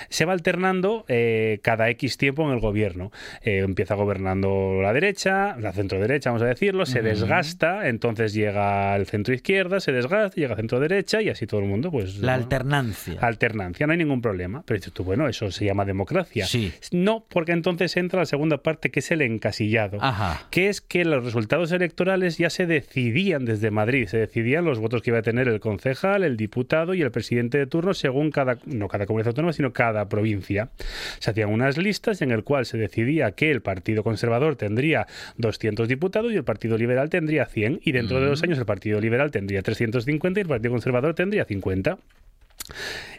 [0.08, 3.12] se va alternando eh, cada X tiempo en el gobierno.
[3.42, 8.94] Eh, empieza gobernando la derecha, la centro derecha, vamos a decirlo, se desgasta, entonces llega
[8.94, 12.18] al centro izquierda, se desgasta, llega al centro derecha y así todo el mundo, pues.
[12.18, 13.18] La alternancia.
[13.20, 14.62] Alternancia, no hay ningún problema.
[14.64, 16.46] Pero dices tú, bueno, eso se llama democracia.
[16.46, 16.72] Sí.
[16.92, 19.98] No, porque entonces entra la segunda parte que es el encasillado,
[20.50, 25.02] que es que los resultados electorales ya se decidían desde Madrid, se decidían los votos
[25.02, 28.58] que iba a tener el concejal, el diputado y el presidente de turno según cada,
[28.64, 30.70] no cada comunidad autónoma, sino cada provincia.
[31.18, 35.06] Se hacían unas listas en el cual se decidía que el Partido Conservador tendría
[35.36, 39.00] 200 diputados y el Partido Liberal tendría 100 y dentro de dos años el Partido
[39.00, 41.98] Liberal tendría 350 y el Partido Conservador tendría 50.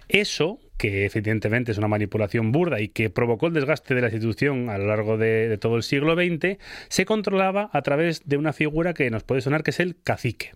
[0.08, 4.70] Eso, que evidentemente es una manipulación burda y que provocó el desgaste de la institución
[4.70, 6.58] a lo largo de, todo el siglo XX,
[6.88, 10.54] se controlaba a través de una figura que nos puede sonar que es el cacique.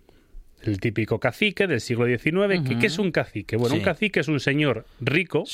[0.62, 2.78] el típico cacique del siglo XIX.
[2.78, 3.56] ¿Qué, es un cacique?
[3.56, 5.44] Bueno, un cacique es un señor rico,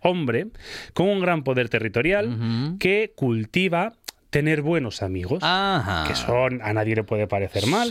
[0.00, 0.46] hombre,
[0.94, 3.92] con un gran poder territorial, que cultiva
[4.30, 5.44] tener buenos amigos,
[6.08, 7.88] que son a nadie le puede parecer mal.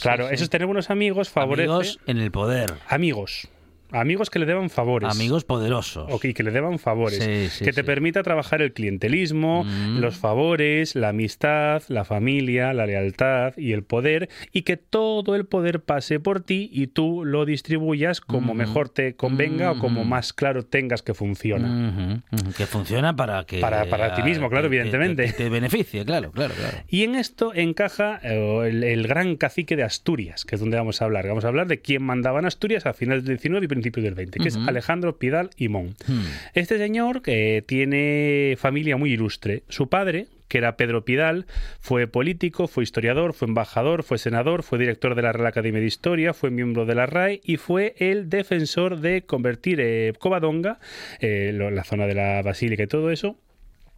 [0.00, 2.72] claro, eso es tener buenos amigos favorece amigos en el poder.
[2.88, 3.48] Amigos.
[3.92, 5.10] Amigos que le deban favores.
[5.10, 6.10] Amigos poderosos.
[6.10, 7.58] Ok, que le deban favores.
[7.58, 9.98] que te permita trabajar el clientelismo, mm.
[9.98, 15.46] los favores, la amistad, la familia, la lealtad y el poder, y que todo el
[15.46, 18.56] poder pase por ti y tú lo distribuyas como mm.
[18.56, 20.08] mejor te convenga o como mm.
[20.08, 22.22] más claro tengas que funciona.
[22.56, 23.60] Que funciona para que...
[23.60, 25.26] Para, para ti mismo, claro, evidentemente.
[25.26, 26.78] Que, te beneficie, claro, claro, claro.
[26.88, 31.04] Y en esto encaja eh, el, gran cacique de Asturias, que es donde vamos a
[31.04, 31.26] hablar.
[31.26, 34.38] Vamos a hablar de quién mandaba en Asturias a finales del 19 y del 20,
[34.38, 35.94] que es Alejandro Pidal y Mon.
[36.06, 36.22] Hmm.
[36.54, 39.64] Este señor que tiene familia muy ilustre.
[39.68, 41.46] Su padre, que era Pedro Pidal,
[41.80, 45.86] fue político, fue historiador, fue embajador, fue senador, fue director de la Real Academia de
[45.86, 50.78] Historia, fue miembro de la RAE y fue el defensor de convertir eh, Covadonga,
[51.20, 53.38] eh, la zona de la Basílica y todo eso,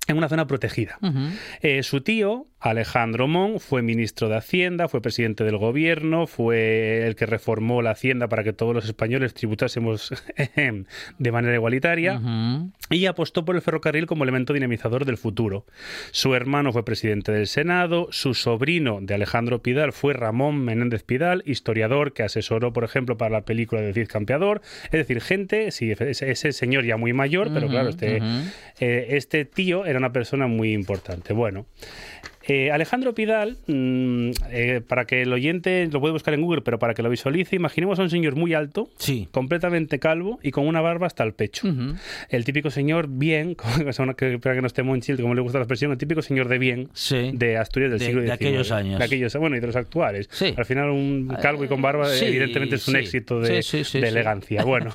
[0.07, 0.99] en una zona protegida.
[1.61, 7.15] Eh, su tío, Alejandro Mon, fue ministro de Hacienda, fue presidente del gobierno, fue el
[7.15, 10.15] que reformó la Hacienda para que todos los españoles tributásemos
[11.19, 12.23] de manera igualitaria
[12.89, 15.67] y apostó por el ferrocarril como elemento dinamizador del futuro.
[16.11, 21.43] Su hermano fue presidente del Senado, su sobrino de Alejandro Pidal fue Ramón Menéndez Pidal,
[21.45, 24.62] historiador que asesoró, por ejemplo, para la película de Cid Campeador.
[24.85, 28.23] Es decir, gente, sí, ese, señor ya muy mayor, pero claro, este,
[28.81, 31.35] eh, este tío era una persona muy importante.
[31.35, 31.67] Bueno,
[32.47, 36.79] eh, Alejandro Pidal, mm, eh, para que el oyente lo puede buscar en Google, pero
[36.79, 38.91] para que lo visualice, imaginemos a un señor muy alto,
[39.31, 41.69] completamente calvo y con una barba hasta el pecho.
[42.29, 43.57] El típico señor bien,
[44.17, 46.59] que, para que no esté monchil, como le gusta la expresión, el típico señor de
[46.59, 48.27] bien de Asturias del siglo XIX.
[48.27, 48.99] De aquellos años.
[48.99, 50.29] De aquellos, bueno, y de los actuales.
[50.57, 53.65] Al final, un calvo y con barba, evidentemente, es un éxito de,
[53.95, 54.65] elegancia.
[54.65, 54.93] Bueno.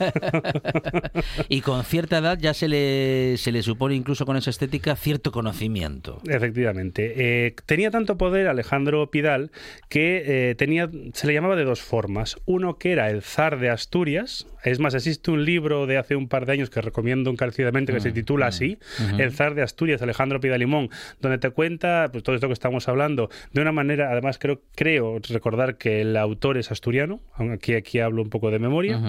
[1.50, 5.32] y con cierta edad ya se le, se le supone, incluso con esa estética, cierto
[5.32, 6.22] conocimiento.
[6.28, 7.38] Efectivamente.
[7.40, 9.52] Eh, tenía tanto poder Alejandro Pidal
[9.88, 12.38] que eh, tenía, se le llamaba de dos formas.
[12.46, 14.48] Uno que era el zar de Asturias.
[14.64, 18.02] Es más, existe un libro de hace un par de años que recomiendo encarecidamente que
[18.02, 18.78] se mm, titula mm, así,
[19.18, 20.90] El zar de Asturias, Alejandro Pidal Limón,
[21.22, 25.20] donde te cuenta pues, todo esto que estamos hablando de una manera, además creo, creo
[25.30, 29.00] recordar que el autor es asturiano, aquí, aquí hablo un poco de memoria,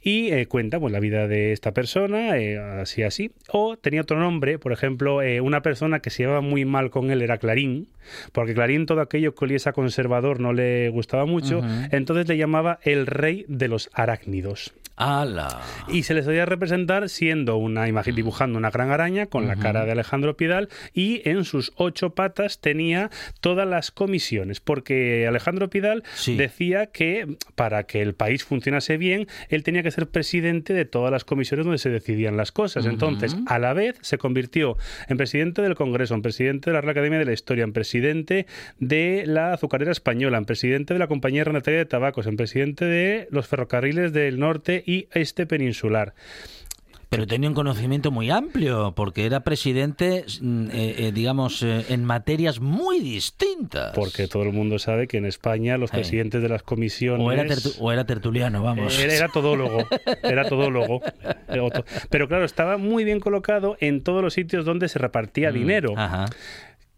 [0.00, 3.32] y eh, cuenta pues, la vida de esta persona, eh, así así.
[3.48, 7.22] O tenía otro nombre, por ejemplo, una persona que se llevaba muy mal con él
[7.22, 7.71] era Clarín,
[8.32, 12.78] porque Clarín todo aquello que oliese a conservador no le gustaba mucho, entonces le llamaba
[12.82, 14.74] el rey de los arácnidos.
[15.88, 19.84] Y se les solía representar siendo una imagen, dibujando una gran araña con la cara
[19.84, 26.02] de Alejandro Pidal y en sus ocho patas tenía todas las comisiones, porque Alejandro Pidal
[26.26, 31.10] decía que para que el país funcionase bien, él tenía que ser presidente de todas
[31.10, 32.86] las comisiones donde se decidían las cosas.
[32.86, 34.76] Entonces, a la vez se convirtió
[35.08, 38.46] en presidente del Congreso, en presidente de la Real Academia de la Historia, en presidente
[38.78, 43.28] de la Azucarera Española, en presidente de la Compañía Renataria de Tabacos, en presidente de
[43.30, 46.14] los ferrocarriles del norte y este peninsular.
[47.12, 52.06] Pero tenía un conocimiento muy amplio, porque era presidente, mm, eh, eh, digamos, eh, en
[52.06, 53.92] materias muy distintas.
[53.94, 57.26] Porque todo el mundo sabe que en España los presidentes de las comisiones...
[57.78, 58.98] O era, tertuliano, vamos.
[58.98, 59.86] Era, era todólogo,
[60.22, 61.02] era todólogo.
[62.08, 65.92] Pero claro, estaba muy bien colocado en todos los sitios donde se repartía mm, dinero.
[65.98, 66.30] Ajá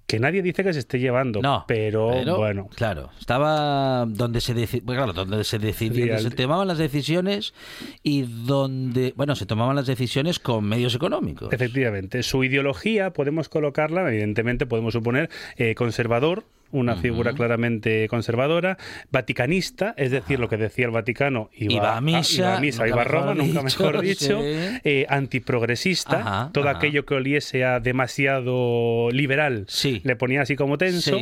[0.07, 2.69] que nadie dice que se esté llevando, no, pero, bueno.
[2.75, 7.55] Claro, estaba donde se, claro, donde se decidía, se tomaban las decisiones
[8.03, 11.53] y donde, bueno, se tomaban las decisiones con medios económicos.
[11.53, 18.79] Efectivamente, su ideología podemos colocarla, evidentemente podemos suponer, eh, conservador, una figura claramente conservadora,
[19.11, 23.63] vaticanista, es decir, lo que decía el Vaticano, iba, a misa, iba a, Roma, nunca
[23.63, 29.67] mejor dicho, eh, antiprogresista, todo aquello que oliese a demasiado liberal,
[30.03, 31.19] le ponía así como tenso,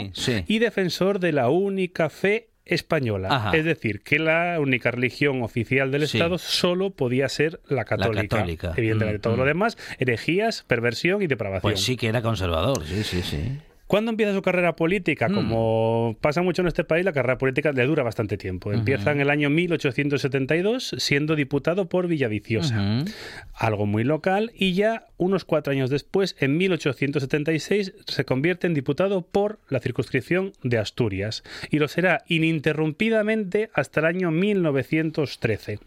[0.47, 3.51] y defensor de la única fe española.
[3.53, 8.45] Es decir, que la única religión oficial del Estado solo podía ser la católica.
[8.77, 9.49] Evidentemente, mm, todo lo mm.
[9.49, 11.63] demás, herejías, perversión y depravación.
[11.63, 13.59] Pues sí que era conservador, sí, sí, sí.
[13.93, 15.29] ¿Cuándo empieza su carrera política?
[15.29, 15.35] Mm.
[15.35, 18.73] Como pasa mucho en este país, la carrera política le dura bastante tiempo.
[18.73, 23.05] Empieza en el año 1872 siendo diputado por Villaviciosa,
[23.53, 29.21] algo muy local, y ya unos cuatro años después, en 1876, se convierte en diputado
[29.27, 35.81] por la circunscripción de Asturias y lo será ininterrumpidamente hasta el año 1913.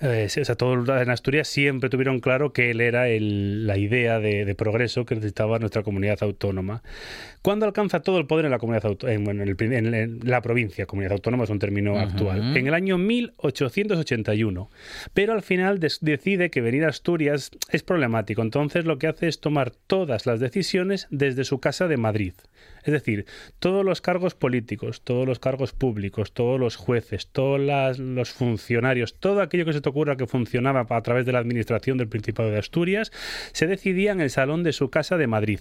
[0.00, 4.54] Eh, o sea, todo en Asturias siempre tuvieron claro que él era la idea de,
[4.54, 6.82] progreso que necesitaba nuestra comunidad autónoma.
[7.42, 10.86] ¿Cuándo alcanza todo el poder en la comunidad en, la provincia?
[10.86, 12.56] Comunidad autónoma es un término actual.
[12.56, 14.70] En el año 1881.
[15.14, 18.42] Pero al final decide que venir a Asturias es problemático.
[18.42, 22.34] Entonces lo que hace es tomar todas las decisiones desde su casa de Madrid.
[22.84, 23.26] Es decir,
[23.58, 27.60] todos los cargos políticos, todos los cargos públicos, todos los jueces, todos
[27.98, 31.98] los funcionarios, todo aquello que se te ocurra que funcionaba a través de la administración
[31.98, 33.12] del Principado de Asturias,
[33.52, 35.60] se decidía en el salón de su casa de Madrid.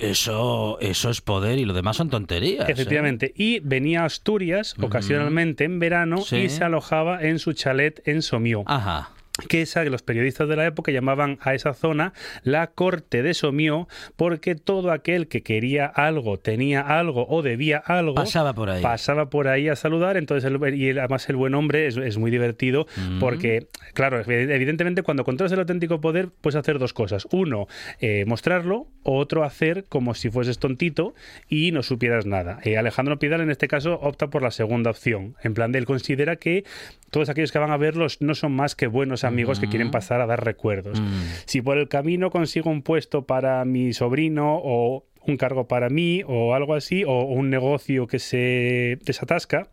[0.00, 2.66] Eso, eso es poder y lo demás son tonterías.
[2.66, 2.72] ¿eh?
[2.72, 3.32] Efectivamente.
[3.36, 8.64] Y venía a Asturias ocasionalmente en verano y se alojaba en su chalet en Somió.
[8.66, 9.10] Ajá
[9.48, 12.12] que esa que los periodistas de la época llamaban a esa zona
[12.42, 18.14] la corte de Somió, porque todo aquel que quería algo, tenía algo o debía algo,
[18.14, 20.16] pasaba por ahí, pasaba por ahí a saludar.
[20.16, 23.18] Entonces, y además el buen hombre es, muy divertido, mm.
[23.20, 27.26] porque, claro, evidentemente cuando controlas el auténtico poder, puedes hacer dos cosas.
[27.30, 27.68] Uno,
[28.00, 31.14] eh, mostrarlo, otro, hacer como si fueses tontito
[31.48, 32.58] y no supieras nada.
[32.64, 35.36] Eh, Alejandro Pidal, en este caso, opta por la segunda opción.
[35.42, 36.64] En plan de él considera que
[37.10, 40.20] todos aquellos que van a verlos no son más que buenos amigos que quieren pasar
[40.20, 41.00] a dar recuerdos.
[41.00, 41.22] Mm.
[41.46, 46.22] Si por el camino consigo un puesto para mi sobrino o un cargo para mí
[46.26, 49.68] o algo así, o un negocio que se desatasca,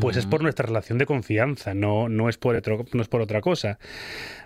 [0.00, 2.60] pues es por nuestra relación de confianza, no, no, es por
[2.94, 3.78] no es por otra cosa.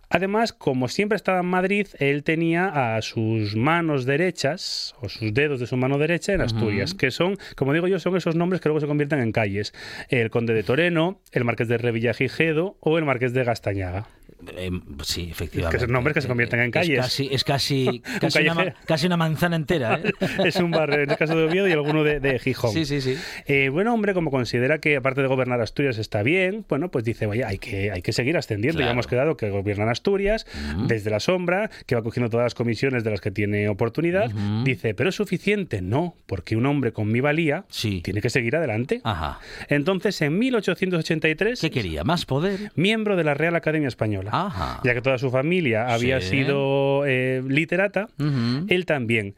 [0.09, 5.61] Además, como siempre estaba en Madrid, él tenía a sus manos derechas, o sus dedos
[5.61, 8.69] de su mano derecha en Asturias, que son, como digo yo, son esos nombres que
[8.69, 9.75] luego se convierten en calles.
[10.09, 14.07] El Conde de Toreno, el Marqués de Revillagigedo o el Marqués de Gastañaga.
[14.57, 14.71] Eh,
[15.03, 15.77] sí, efectivamente.
[15.77, 17.21] que son nombres que se convierten en calles.
[17.21, 20.01] Es casi, casi, una, manzana entera.
[20.03, 20.13] ¿eh?
[20.45, 22.73] es un barrio, en el caso de Oviedo y alguno de, Gijón.
[22.73, 23.17] Sí, sí, sí.
[23.47, 27.27] Eh, bueno, hombre, como considera que aparte de gobernar Asturias está bien, bueno, pues dice,
[27.27, 28.81] oye, hay que, hay que seguir ascendiendo.
[28.81, 30.47] Ya hemos quedado que gobiernan Asturias
[30.87, 34.31] desde la sombra, que va cogiendo todas las comisiones de las que tiene oportunidad.
[34.65, 35.81] Dice, pero es suficiente.
[35.81, 37.65] No, porque un hombre con mi valía
[38.03, 39.01] tiene que seguir adelante.
[39.05, 39.41] Ajá.
[39.69, 41.61] Entonces, en 1883...
[41.61, 42.05] ¿Qué quería?
[42.05, 42.73] ¿Más poder?
[42.75, 44.31] Miembro de la Real Academia Española
[44.83, 48.09] ya que toda su familia había sido eh, literata,
[48.69, 49.35] él también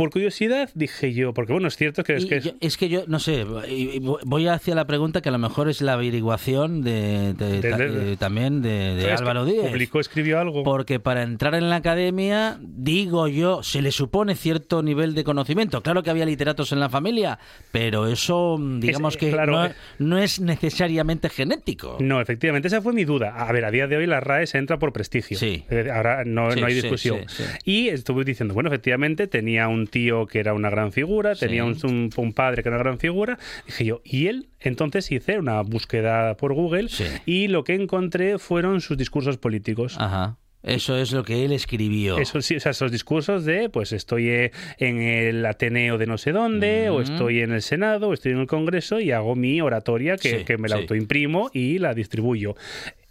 [0.00, 2.40] por curiosidad dije yo, porque bueno, es cierto que es que...
[2.40, 5.82] Yo, es que yo, no sé, voy hacia la pregunta que a lo mejor es
[5.82, 9.66] la averiguación de, eh, también de, Álvaro Díaz.
[9.66, 10.62] Publicó, escribió algo.
[10.62, 15.82] Porque para entrar en la academia, digo yo, se le supone cierto nivel de conocimiento.
[15.82, 17.38] Claro que había literatos en la familia,
[17.70, 21.98] pero eso, digamos que eh, no, es necesariamente genético.
[22.00, 23.34] No, efectivamente, esa fue mi duda.
[23.36, 25.36] A ver, a día de hoy la RAE se entra por prestigio.
[25.36, 25.66] Sí.
[25.92, 27.26] Ahora no, no hay discusión.
[27.66, 32.10] y estuve diciendo, bueno, efectivamente tenía un tío que era una gran figura, tenía un,
[32.16, 33.38] un, padre que era una gran figura.
[33.66, 34.48] Dije yo, ¿y él?
[34.60, 36.88] Entonces hice una búsqueda por Google
[37.26, 39.96] y lo que encontré fueron sus discursos políticos.
[39.98, 40.36] Ajá.
[40.62, 42.18] Eso es lo que él escribió.
[42.18, 46.18] Eso sí, o sea, esos discursos de, pues estoy eh, en el Ateneo de no
[46.18, 49.62] sé dónde, o estoy en el Senado, o estoy en el Congreso y hago mi
[49.62, 52.56] oratoria que, que me la autoimprimo y la distribuyo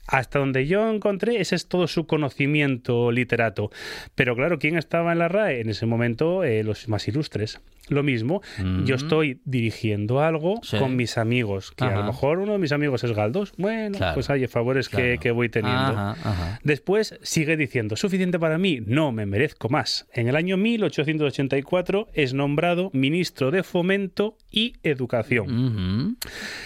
[0.09, 3.69] hasta donde yo encontré, ese es todo su conocimiento literato.
[4.15, 5.61] Pero claro, ¿quién estaba en la RAE?
[5.61, 8.41] En ese momento, eh, los más ilustres lo mismo.
[8.85, 13.03] Yo estoy dirigiendo algo con mis amigos, que a lo mejor uno de mis amigos
[13.03, 13.53] es Galdos.
[13.57, 16.15] Bueno, pues hay favores que, voy teniendo.
[16.63, 18.79] Después sigue diciendo, ¿suficiente para mí?
[18.85, 20.07] No, me merezco más.
[20.13, 26.17] En el año 1884 es nombrado ministro de Fomento y Educación.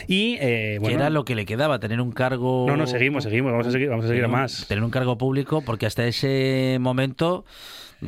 [0.08, 1.80] Y, eh, bueno, era lo que le quedaba?
[1.80, 2.66] ¿Tener un cargo...?
[2.68, 4.66] No, no, seguimos, seguimos, vamos a seguir, vamos a seguir a más.
[4.68, 7.46] Tener un cargo público, porque hasta ese momento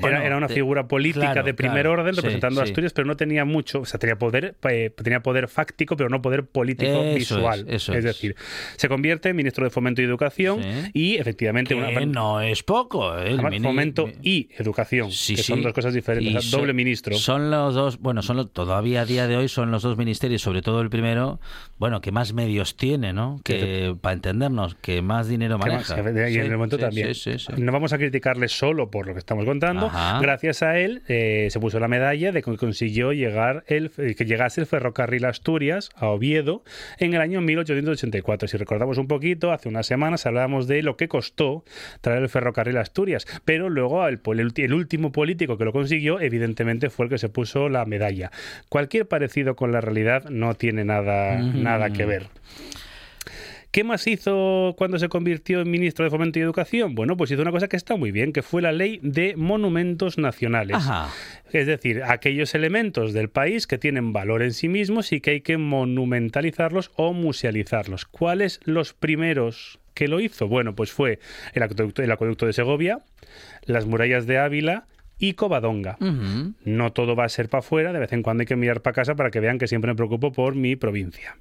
[0.03, 3.85] era, una figura política de primer orden representando a Asturias, pero no tenía mucho, o
[3.85, 7.65] sea, tenía poder, eh, tenía poder fáctico, pero no poder político visual.
[7.67, 8.35] Es, decir,
[8.75, 10.61] se convierte en ministro de Fomento y Educación
[10.93, 11.75] y efectivamente...
[12.05, 13.17] no es poco.
[13.19, 13.37] ¿eh?
[13.61, 17.15] Fomento y Educación, que son dos cosas diferentes, doble ministro.
[17.15, 20.61] Son los dos, bueno, son todavía a día de hoy son los dos ministerios, sobre
[20.61, 21.39] todo el primero,
[21.77, 23.39] bueno, que más medios tiene, ¿no?
[23.43, 25.95] Que, para entendernos, que más dinero maneja.
[25.97, 27.13] y en el momento también.
[27.57, 29.84] No vamos a criticarle solo por lo que estamos contando,
[30.21, 34.25] Gracias a él eh, se puso la medalla de que consiguió llegar el, eh, que
[34.25, 36.63] llegase el ferrocarril Asturias a Oviedo
[36.97, 38.47] en el año 1884.
[38.47, 41.63] Si recordamos un poquito, hace unas semanas hablábamos de lo que costó
[42.01, 44.21] traer el ferrocarril Asturias, pero luego el,
[44.55, 48.31] el último político que lo consiguió, evidentemente, fue el que se puso la medalla.
[48.69, 52.27] Cualquier parecido con la realidad no tiene nada, nada que ver.
[53.75, 56.95] ¿Qué más hizo cuando se convirtió en ministro de Fomento y Educación?
[56.95, 60.17] Bueno, pues hizo una cosa que está muy bien, que fue la ley de monumentos
[60.17, 60.77] nacionales.
[61.51, 65.41] Es decir, aquellos elementos del país que tienen valor en sí mismos y que hay
[65.41, 68.05] que monumentalizarlos o musealizarlos.
[68.05, 70.47] ¿Cuáles los primeros que lo hizo?
[70.47, 71.19] Bueno, pues fue
[71.53, 72.99] el acueducto, el acueducto de Segovia,
[73.65, 74.87] las murallas de Ávila
[75.19, 75.97] y Covadonga.
[76.63, 78.93] No todo va a ser para afuera, de vez en cuando hay que mirar para
[78.93, 81.35] casa para que vean que siempre me preocupo por mi provincia.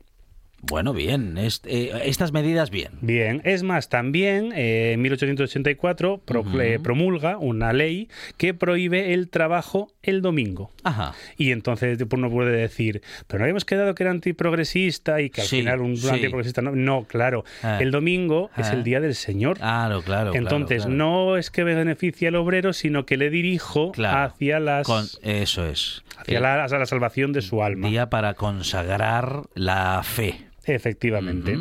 [0.67, 1.37] Bueno, bien.
[1.39, 2.93] Eh, estas medidas, bien.
[3.01, 3.43] Bien.
[3.45, 6.23] Es más, también eh, en 1884
[6.61, 10.71] eh, promulga una ley que prohíbe el trabajo el domingo.
[10.83, 11.15] Ajá.
[11.37, 15.49] Y entonces uno puede decir, pero no habíamos quedado que era antiprogresista y que al
[15.49, 16.73] final un antiprogresista no.
[16.75, 17.45] No, claro.
[17.62, 17.79] Ah.
[17.81, 18.83] El domingo es el ah.
[18.83, 19.59] día del Señor.
[19.59, 20.35] Claro, claro.
[20.35, 25.19] Entonces, no es que beneficie al obrero, sino que le dirijo hacia las.
[25.23, 26.03] eso es.
[26.17, 27.89] Hacia la, la salvación de su alma.
[27.89, 30.54] Día para consagrar la fe.
[30.67, 31.59] Efectivamente.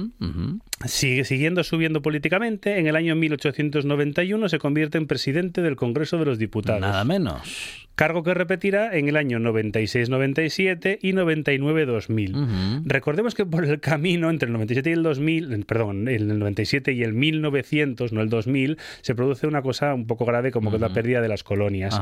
[0.85, 2.79] Sigue siguiendo subiendo políticamente.
[2.79, 6.81] En el año 1891 se convierte en presidente del Congreso de los Diputados.
[6.81, 7.87] Nada menos.
[7.95, 12.81] Cargo que repetirá en el año 96-97 y 99-2000.
[12.85, 17.03] Recordemos que por el camino entre el 97 y el 2000, perdón, el 97 y
[17.03, 20.81] el 1900, no el 2000, se produce una cosa un poco grave como que es
[20.81, 21.99] la pérdida de las colonias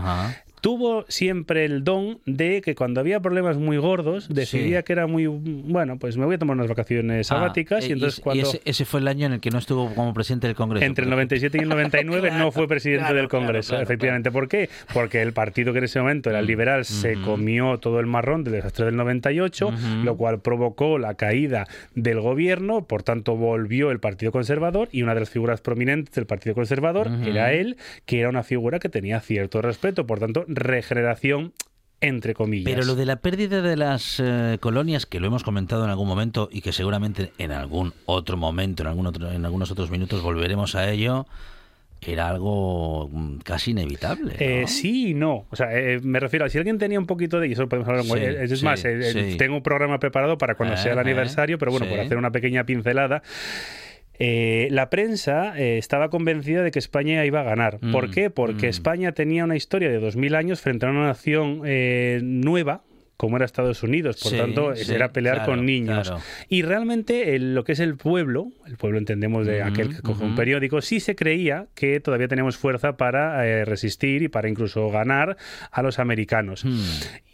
[0.62, 5.26] tuvo siempre el don de que cuando había problemas muy gordos decidía que era muy
[5.26, 9.00] bueno pues me voy a tomar unas vacaciones ah, sabáticas y entonces cuando ese, fue
[9.00, 11.62] el año en el que no estuvo como presidente del Congreso entre el 97 y
[11.62, 14.32] el 99 no fue presidente del Congreso efectivamente.
[14.32, 14.70] ¿por qué?
[14.94, 18.06] porque el partido que en ese momento era el mm, liberal se comió todo el
[18.06, 23.90] marrón del desastre del 98 lo cual provocó la caída del gobierno por tanto volvió
[23.90, 28.20] el Partido Conservador y una de las figuras prominentes del Partido Conservador era él que
[28.20, 30.06] era una figura que tenía cierto respeto.
[30.06, 31.54] Por tanto regeneración
[32.02, 32.66] entre comillas.
[32.66, 36.08] Pero lo de la pérdida de las eh, colonias, que lo hemos comentado en algún
[36.08, 40.24] momento y que seguramente en algún otro momento, en, algún otro, en algunos otros minutos
[40.24, 41.28] volveremos a ello,
[42.02, 44.34] era algo mm, casi inevitable.
[44.40, 45.46] Eh, sí y no.
[45.52, 47.48] O sea, eh, me refiero a si alguien tenía un poquito de.
[47.48, 48.20] Y eso podemos hablar.
[48.20, 52.18] es más, tengo un programa preparado para cuando sea el aniversario, pero bueno, por hacer
[52.18, 53.22] una pequeña pincelada.
[54.24, 57.80] Eh, la prensa eh, estaba convencida de que España iba a ganar.
[57.92, 58.30] ¿Por mm, qué?
[58.30, 58.70] Porque mm.
[58.70, 62.84] España tenía una historia de 2000 años frente a una nación eh, nueva,
[63.18, 64.20] como era Estados Unidos.
[64.22, 66.14] Por tanto, era pelear con niños.
[66.50, 70.36] Y realmente lo que es el pueblo, el pueblo entendemos de aquel que coge un
[70.36, 75.36] periódico, sí se creía que todavía teníamos fuerza para resistir y para incluso ganar
[75.72, 76.64] a los americanos.
[76.64, 76.80] Hmm.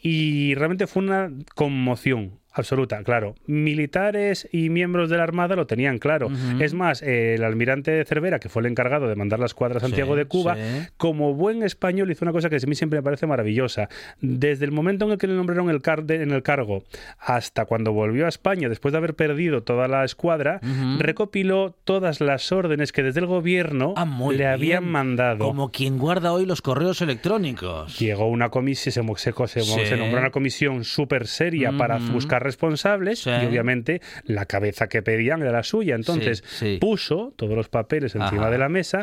[0.02, 3.36] Y realmente fue una conmoción absoluta, claro.
[3.46, 6.30] Militares y miembros de la Armada lo tenían claro.
[6.60, 10.16] Es más, el almirante Cervera, que fue el encargado de mandar las cuadras a Santiago
[10.16, 10.58] de Cuba,
[10.98, 13.90] como buen español hizo una cosa que a mí siempre me parece maravillosa.
[14.22, 16.84] Desde el momento en el que le nombraron el en el cargo
[17.20, 20.60] hasta cuando volvió a España, después de haber perdido toda la escuadra,
[20.98, 25.46] recopiló todas las órdenes que desde el gobierno ah, le habían mandado.
[25.46, 27.98] Como quien guarda hoy los correos electrónicos.
[28.00, 33.30] Llegó una comisión, se, se, se, nombró una comisión súper seria para buscar responsables y
[33.30, 35.96] obviamente la cabeza que pedían era la suya.
[35.96, 36.44] Entonces
[36.80, 39.02] puso todos los papeles encima de la mesa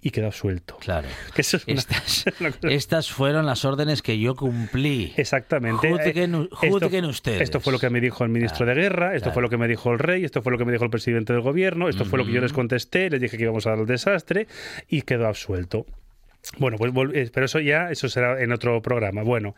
[0.00, 0.76] y quedó suelto.
[0.80, 1.08] Claro.
[2.62, 5.12] estas, fueron las órdenes que yo cumplí.
[5.16, 5.90] Exactamente.
[5.90, 6.46] Juzguen,
[7.04, 7.40] esto, ustedes.
[7.42, 9.68] Esto fue lo que me dijo el ministro de Guerra, esto fue lo que me
[9.68, 12.18] dijo el rey, esto fue lo que me dijo el presidente del gobierno, esto fue
[12.18, 14.46] lo que yo les contesté, les dije que íbamos a dar el desastre
[14.88, 15.86] y quedó absuelto.
[16.58, 19.22] Bueno, pues eh, pero eso ya, eso será en otro programa.
[19.22, 19.54] Bueno,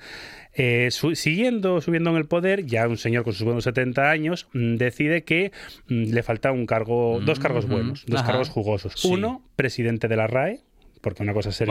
[0.54, 4.76] eh, siguiendo, subiendo en el poder, ya un señor con sus buenos 70 años mm,
[4.76, 5.52] decide que
[5.88, 9.04] mm, le falta un cargo, dos cargos buenos, dos cargos jugosos.
[9.04, 10.60] Uno, presidente de la RAE,
[11.00, 11.68] porque una cosa es ser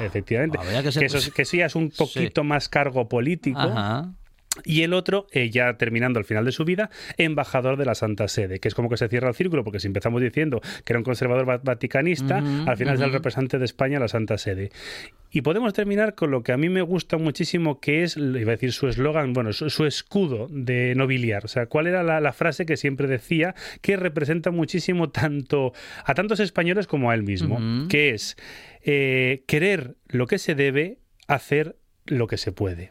[0.00, 0.58] efectivamente,
[0.98, 3.60] que, eso, que sí es un poquito más cargo político,
[4.64, 8.26] y el otro, eh, ya terminando al final de su vida, embajador de la Santa
[8.26, 10.98] Sede, que es como que se cierra el círculo, porque si empezamos diciendo que era
[10.98, 14.70] un conservador vaticanista, al final es el representante de España a la Santa Sede.
[15.30, 18.56] Y podemos terminar con lo que a mí me gusta muchísimo, que es, iba a
[18.56, 21.44] decir su eslogan, bueno, su, escudo de nobiliar.
[21.44, 25.72] O sea, ¿cuál era la, frase que siempre decía que representa muchísimo tanto
[26.04, 27.60] a tantos españoles como a él mismo?
[27.88, 28.36] Que es
[28.82, 30.98] eh, querer lo que se debe,
[31.28, 31.76] hacer
[32.06, 32.90] lo que se puede.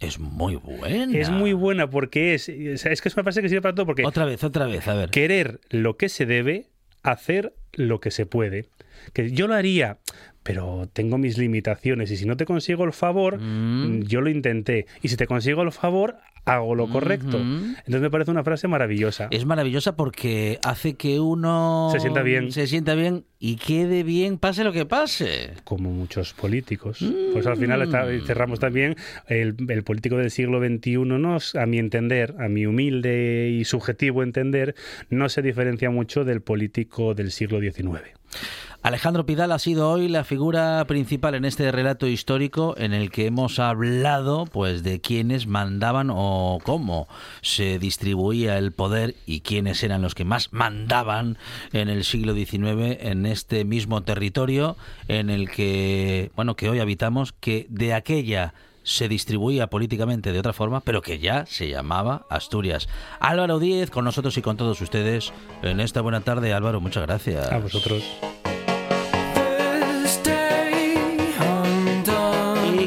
[0.00, 1.16] Es muy buena.
[1.16, 2.48] Es muy buena porque es.
[2.48, 3.86] Es que es una frase que sirve para todo.
[3.86, 5.10] Porque otra vez, otra vez, a ver.
[5.10, 6.68] Querer lo que se debe,
[7.02, 8.66] hacer lo que se puede.
[9.12, 9.98] Que yo lo haría,
[10.42, 14.02] pero tengo mis limitaciones y si no te consigo el favor, mm.
[14.02, 14.86] yo lo intenté.
[15.02, 17.38] Y si te consigo el favor, hago lo correcto.
[17.38, 19.28] Entonces me parece una frase maravillosa.
[19.30, 22.52] Es maravillosa porque hace que uno se sienta bien.
[22.52, 25.52] Se sienta bien y quede bien, pase lo que pase.
[25.64, 27.04] Como muchos políticos.
[27.32, 28.26] Pues al final mm.
[28.26, 28.96] cerramos también
[29.28, 34.74] el, político del siglo XXI, no, a mi entender, a mi humilde y subjetivo entender,
[35.10, 38.00] no se diferencia mucho del político del siglo XIX.
[38.82, 43.26] Alejandro Pidal ha sido hoy la figura principal en este relato histórico en el que
[43.26, 47.06] hemos hablado pues de quiénes mandaban o cómo
[47.42, 51.36] se distribuía el poder y quiénes eran los que más mandaban
[51.74, 54.78] en el siglo XIX en este mismo territorio
[55.08, 60.54] en el que bueno que hoy habitamos que de aquella se distribuía políticamente de otra
[60.54, 62.88] forma, pero que ya se llamaba Asturias.
[63.20, 66.54] Álvaro Díez con nosotros y con todos ustedes en esta buena tarde.
[66.54, 67.52] Álvaro, muchas gracias.
[67.52, 68.02] A vosotros.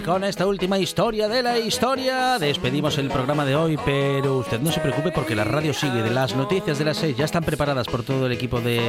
[0.05, 4.71] Con esta última historia de la historia despedimos el programa de hoy, pero usted no
[4.71, 6.01] se preocupe porque la radio sigue.
[6.01, 8.81] De las noticias de las seis ya están preparadas por todo el equipo de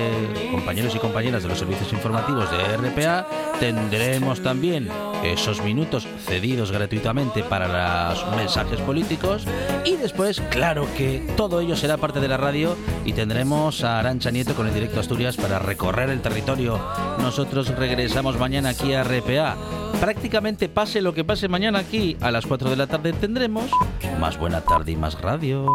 [0.50, 3.26] compañeros y compañeras de los servicios informativos de RPA.
[3.60, 4.88] Tendremos también
[5.22, 9.44] esos minutos cedidos gratuitamente para los mensajes políticos
[9.84, 14.30] y después, claro que todo ello será parte de la radio y tendremos a Arancha
[14.30, 16.80] Nieto con el directo Asturias para recorrer el territorio.
[17.18, 19.56] Nosotros regresamos mañana aquí a RPA
[20.04, 23.70] prácticamente pase lo que pase mañana aquí a las 4 de la tarde tendremos
[24.18, 25.66] más buena tarde y más radio.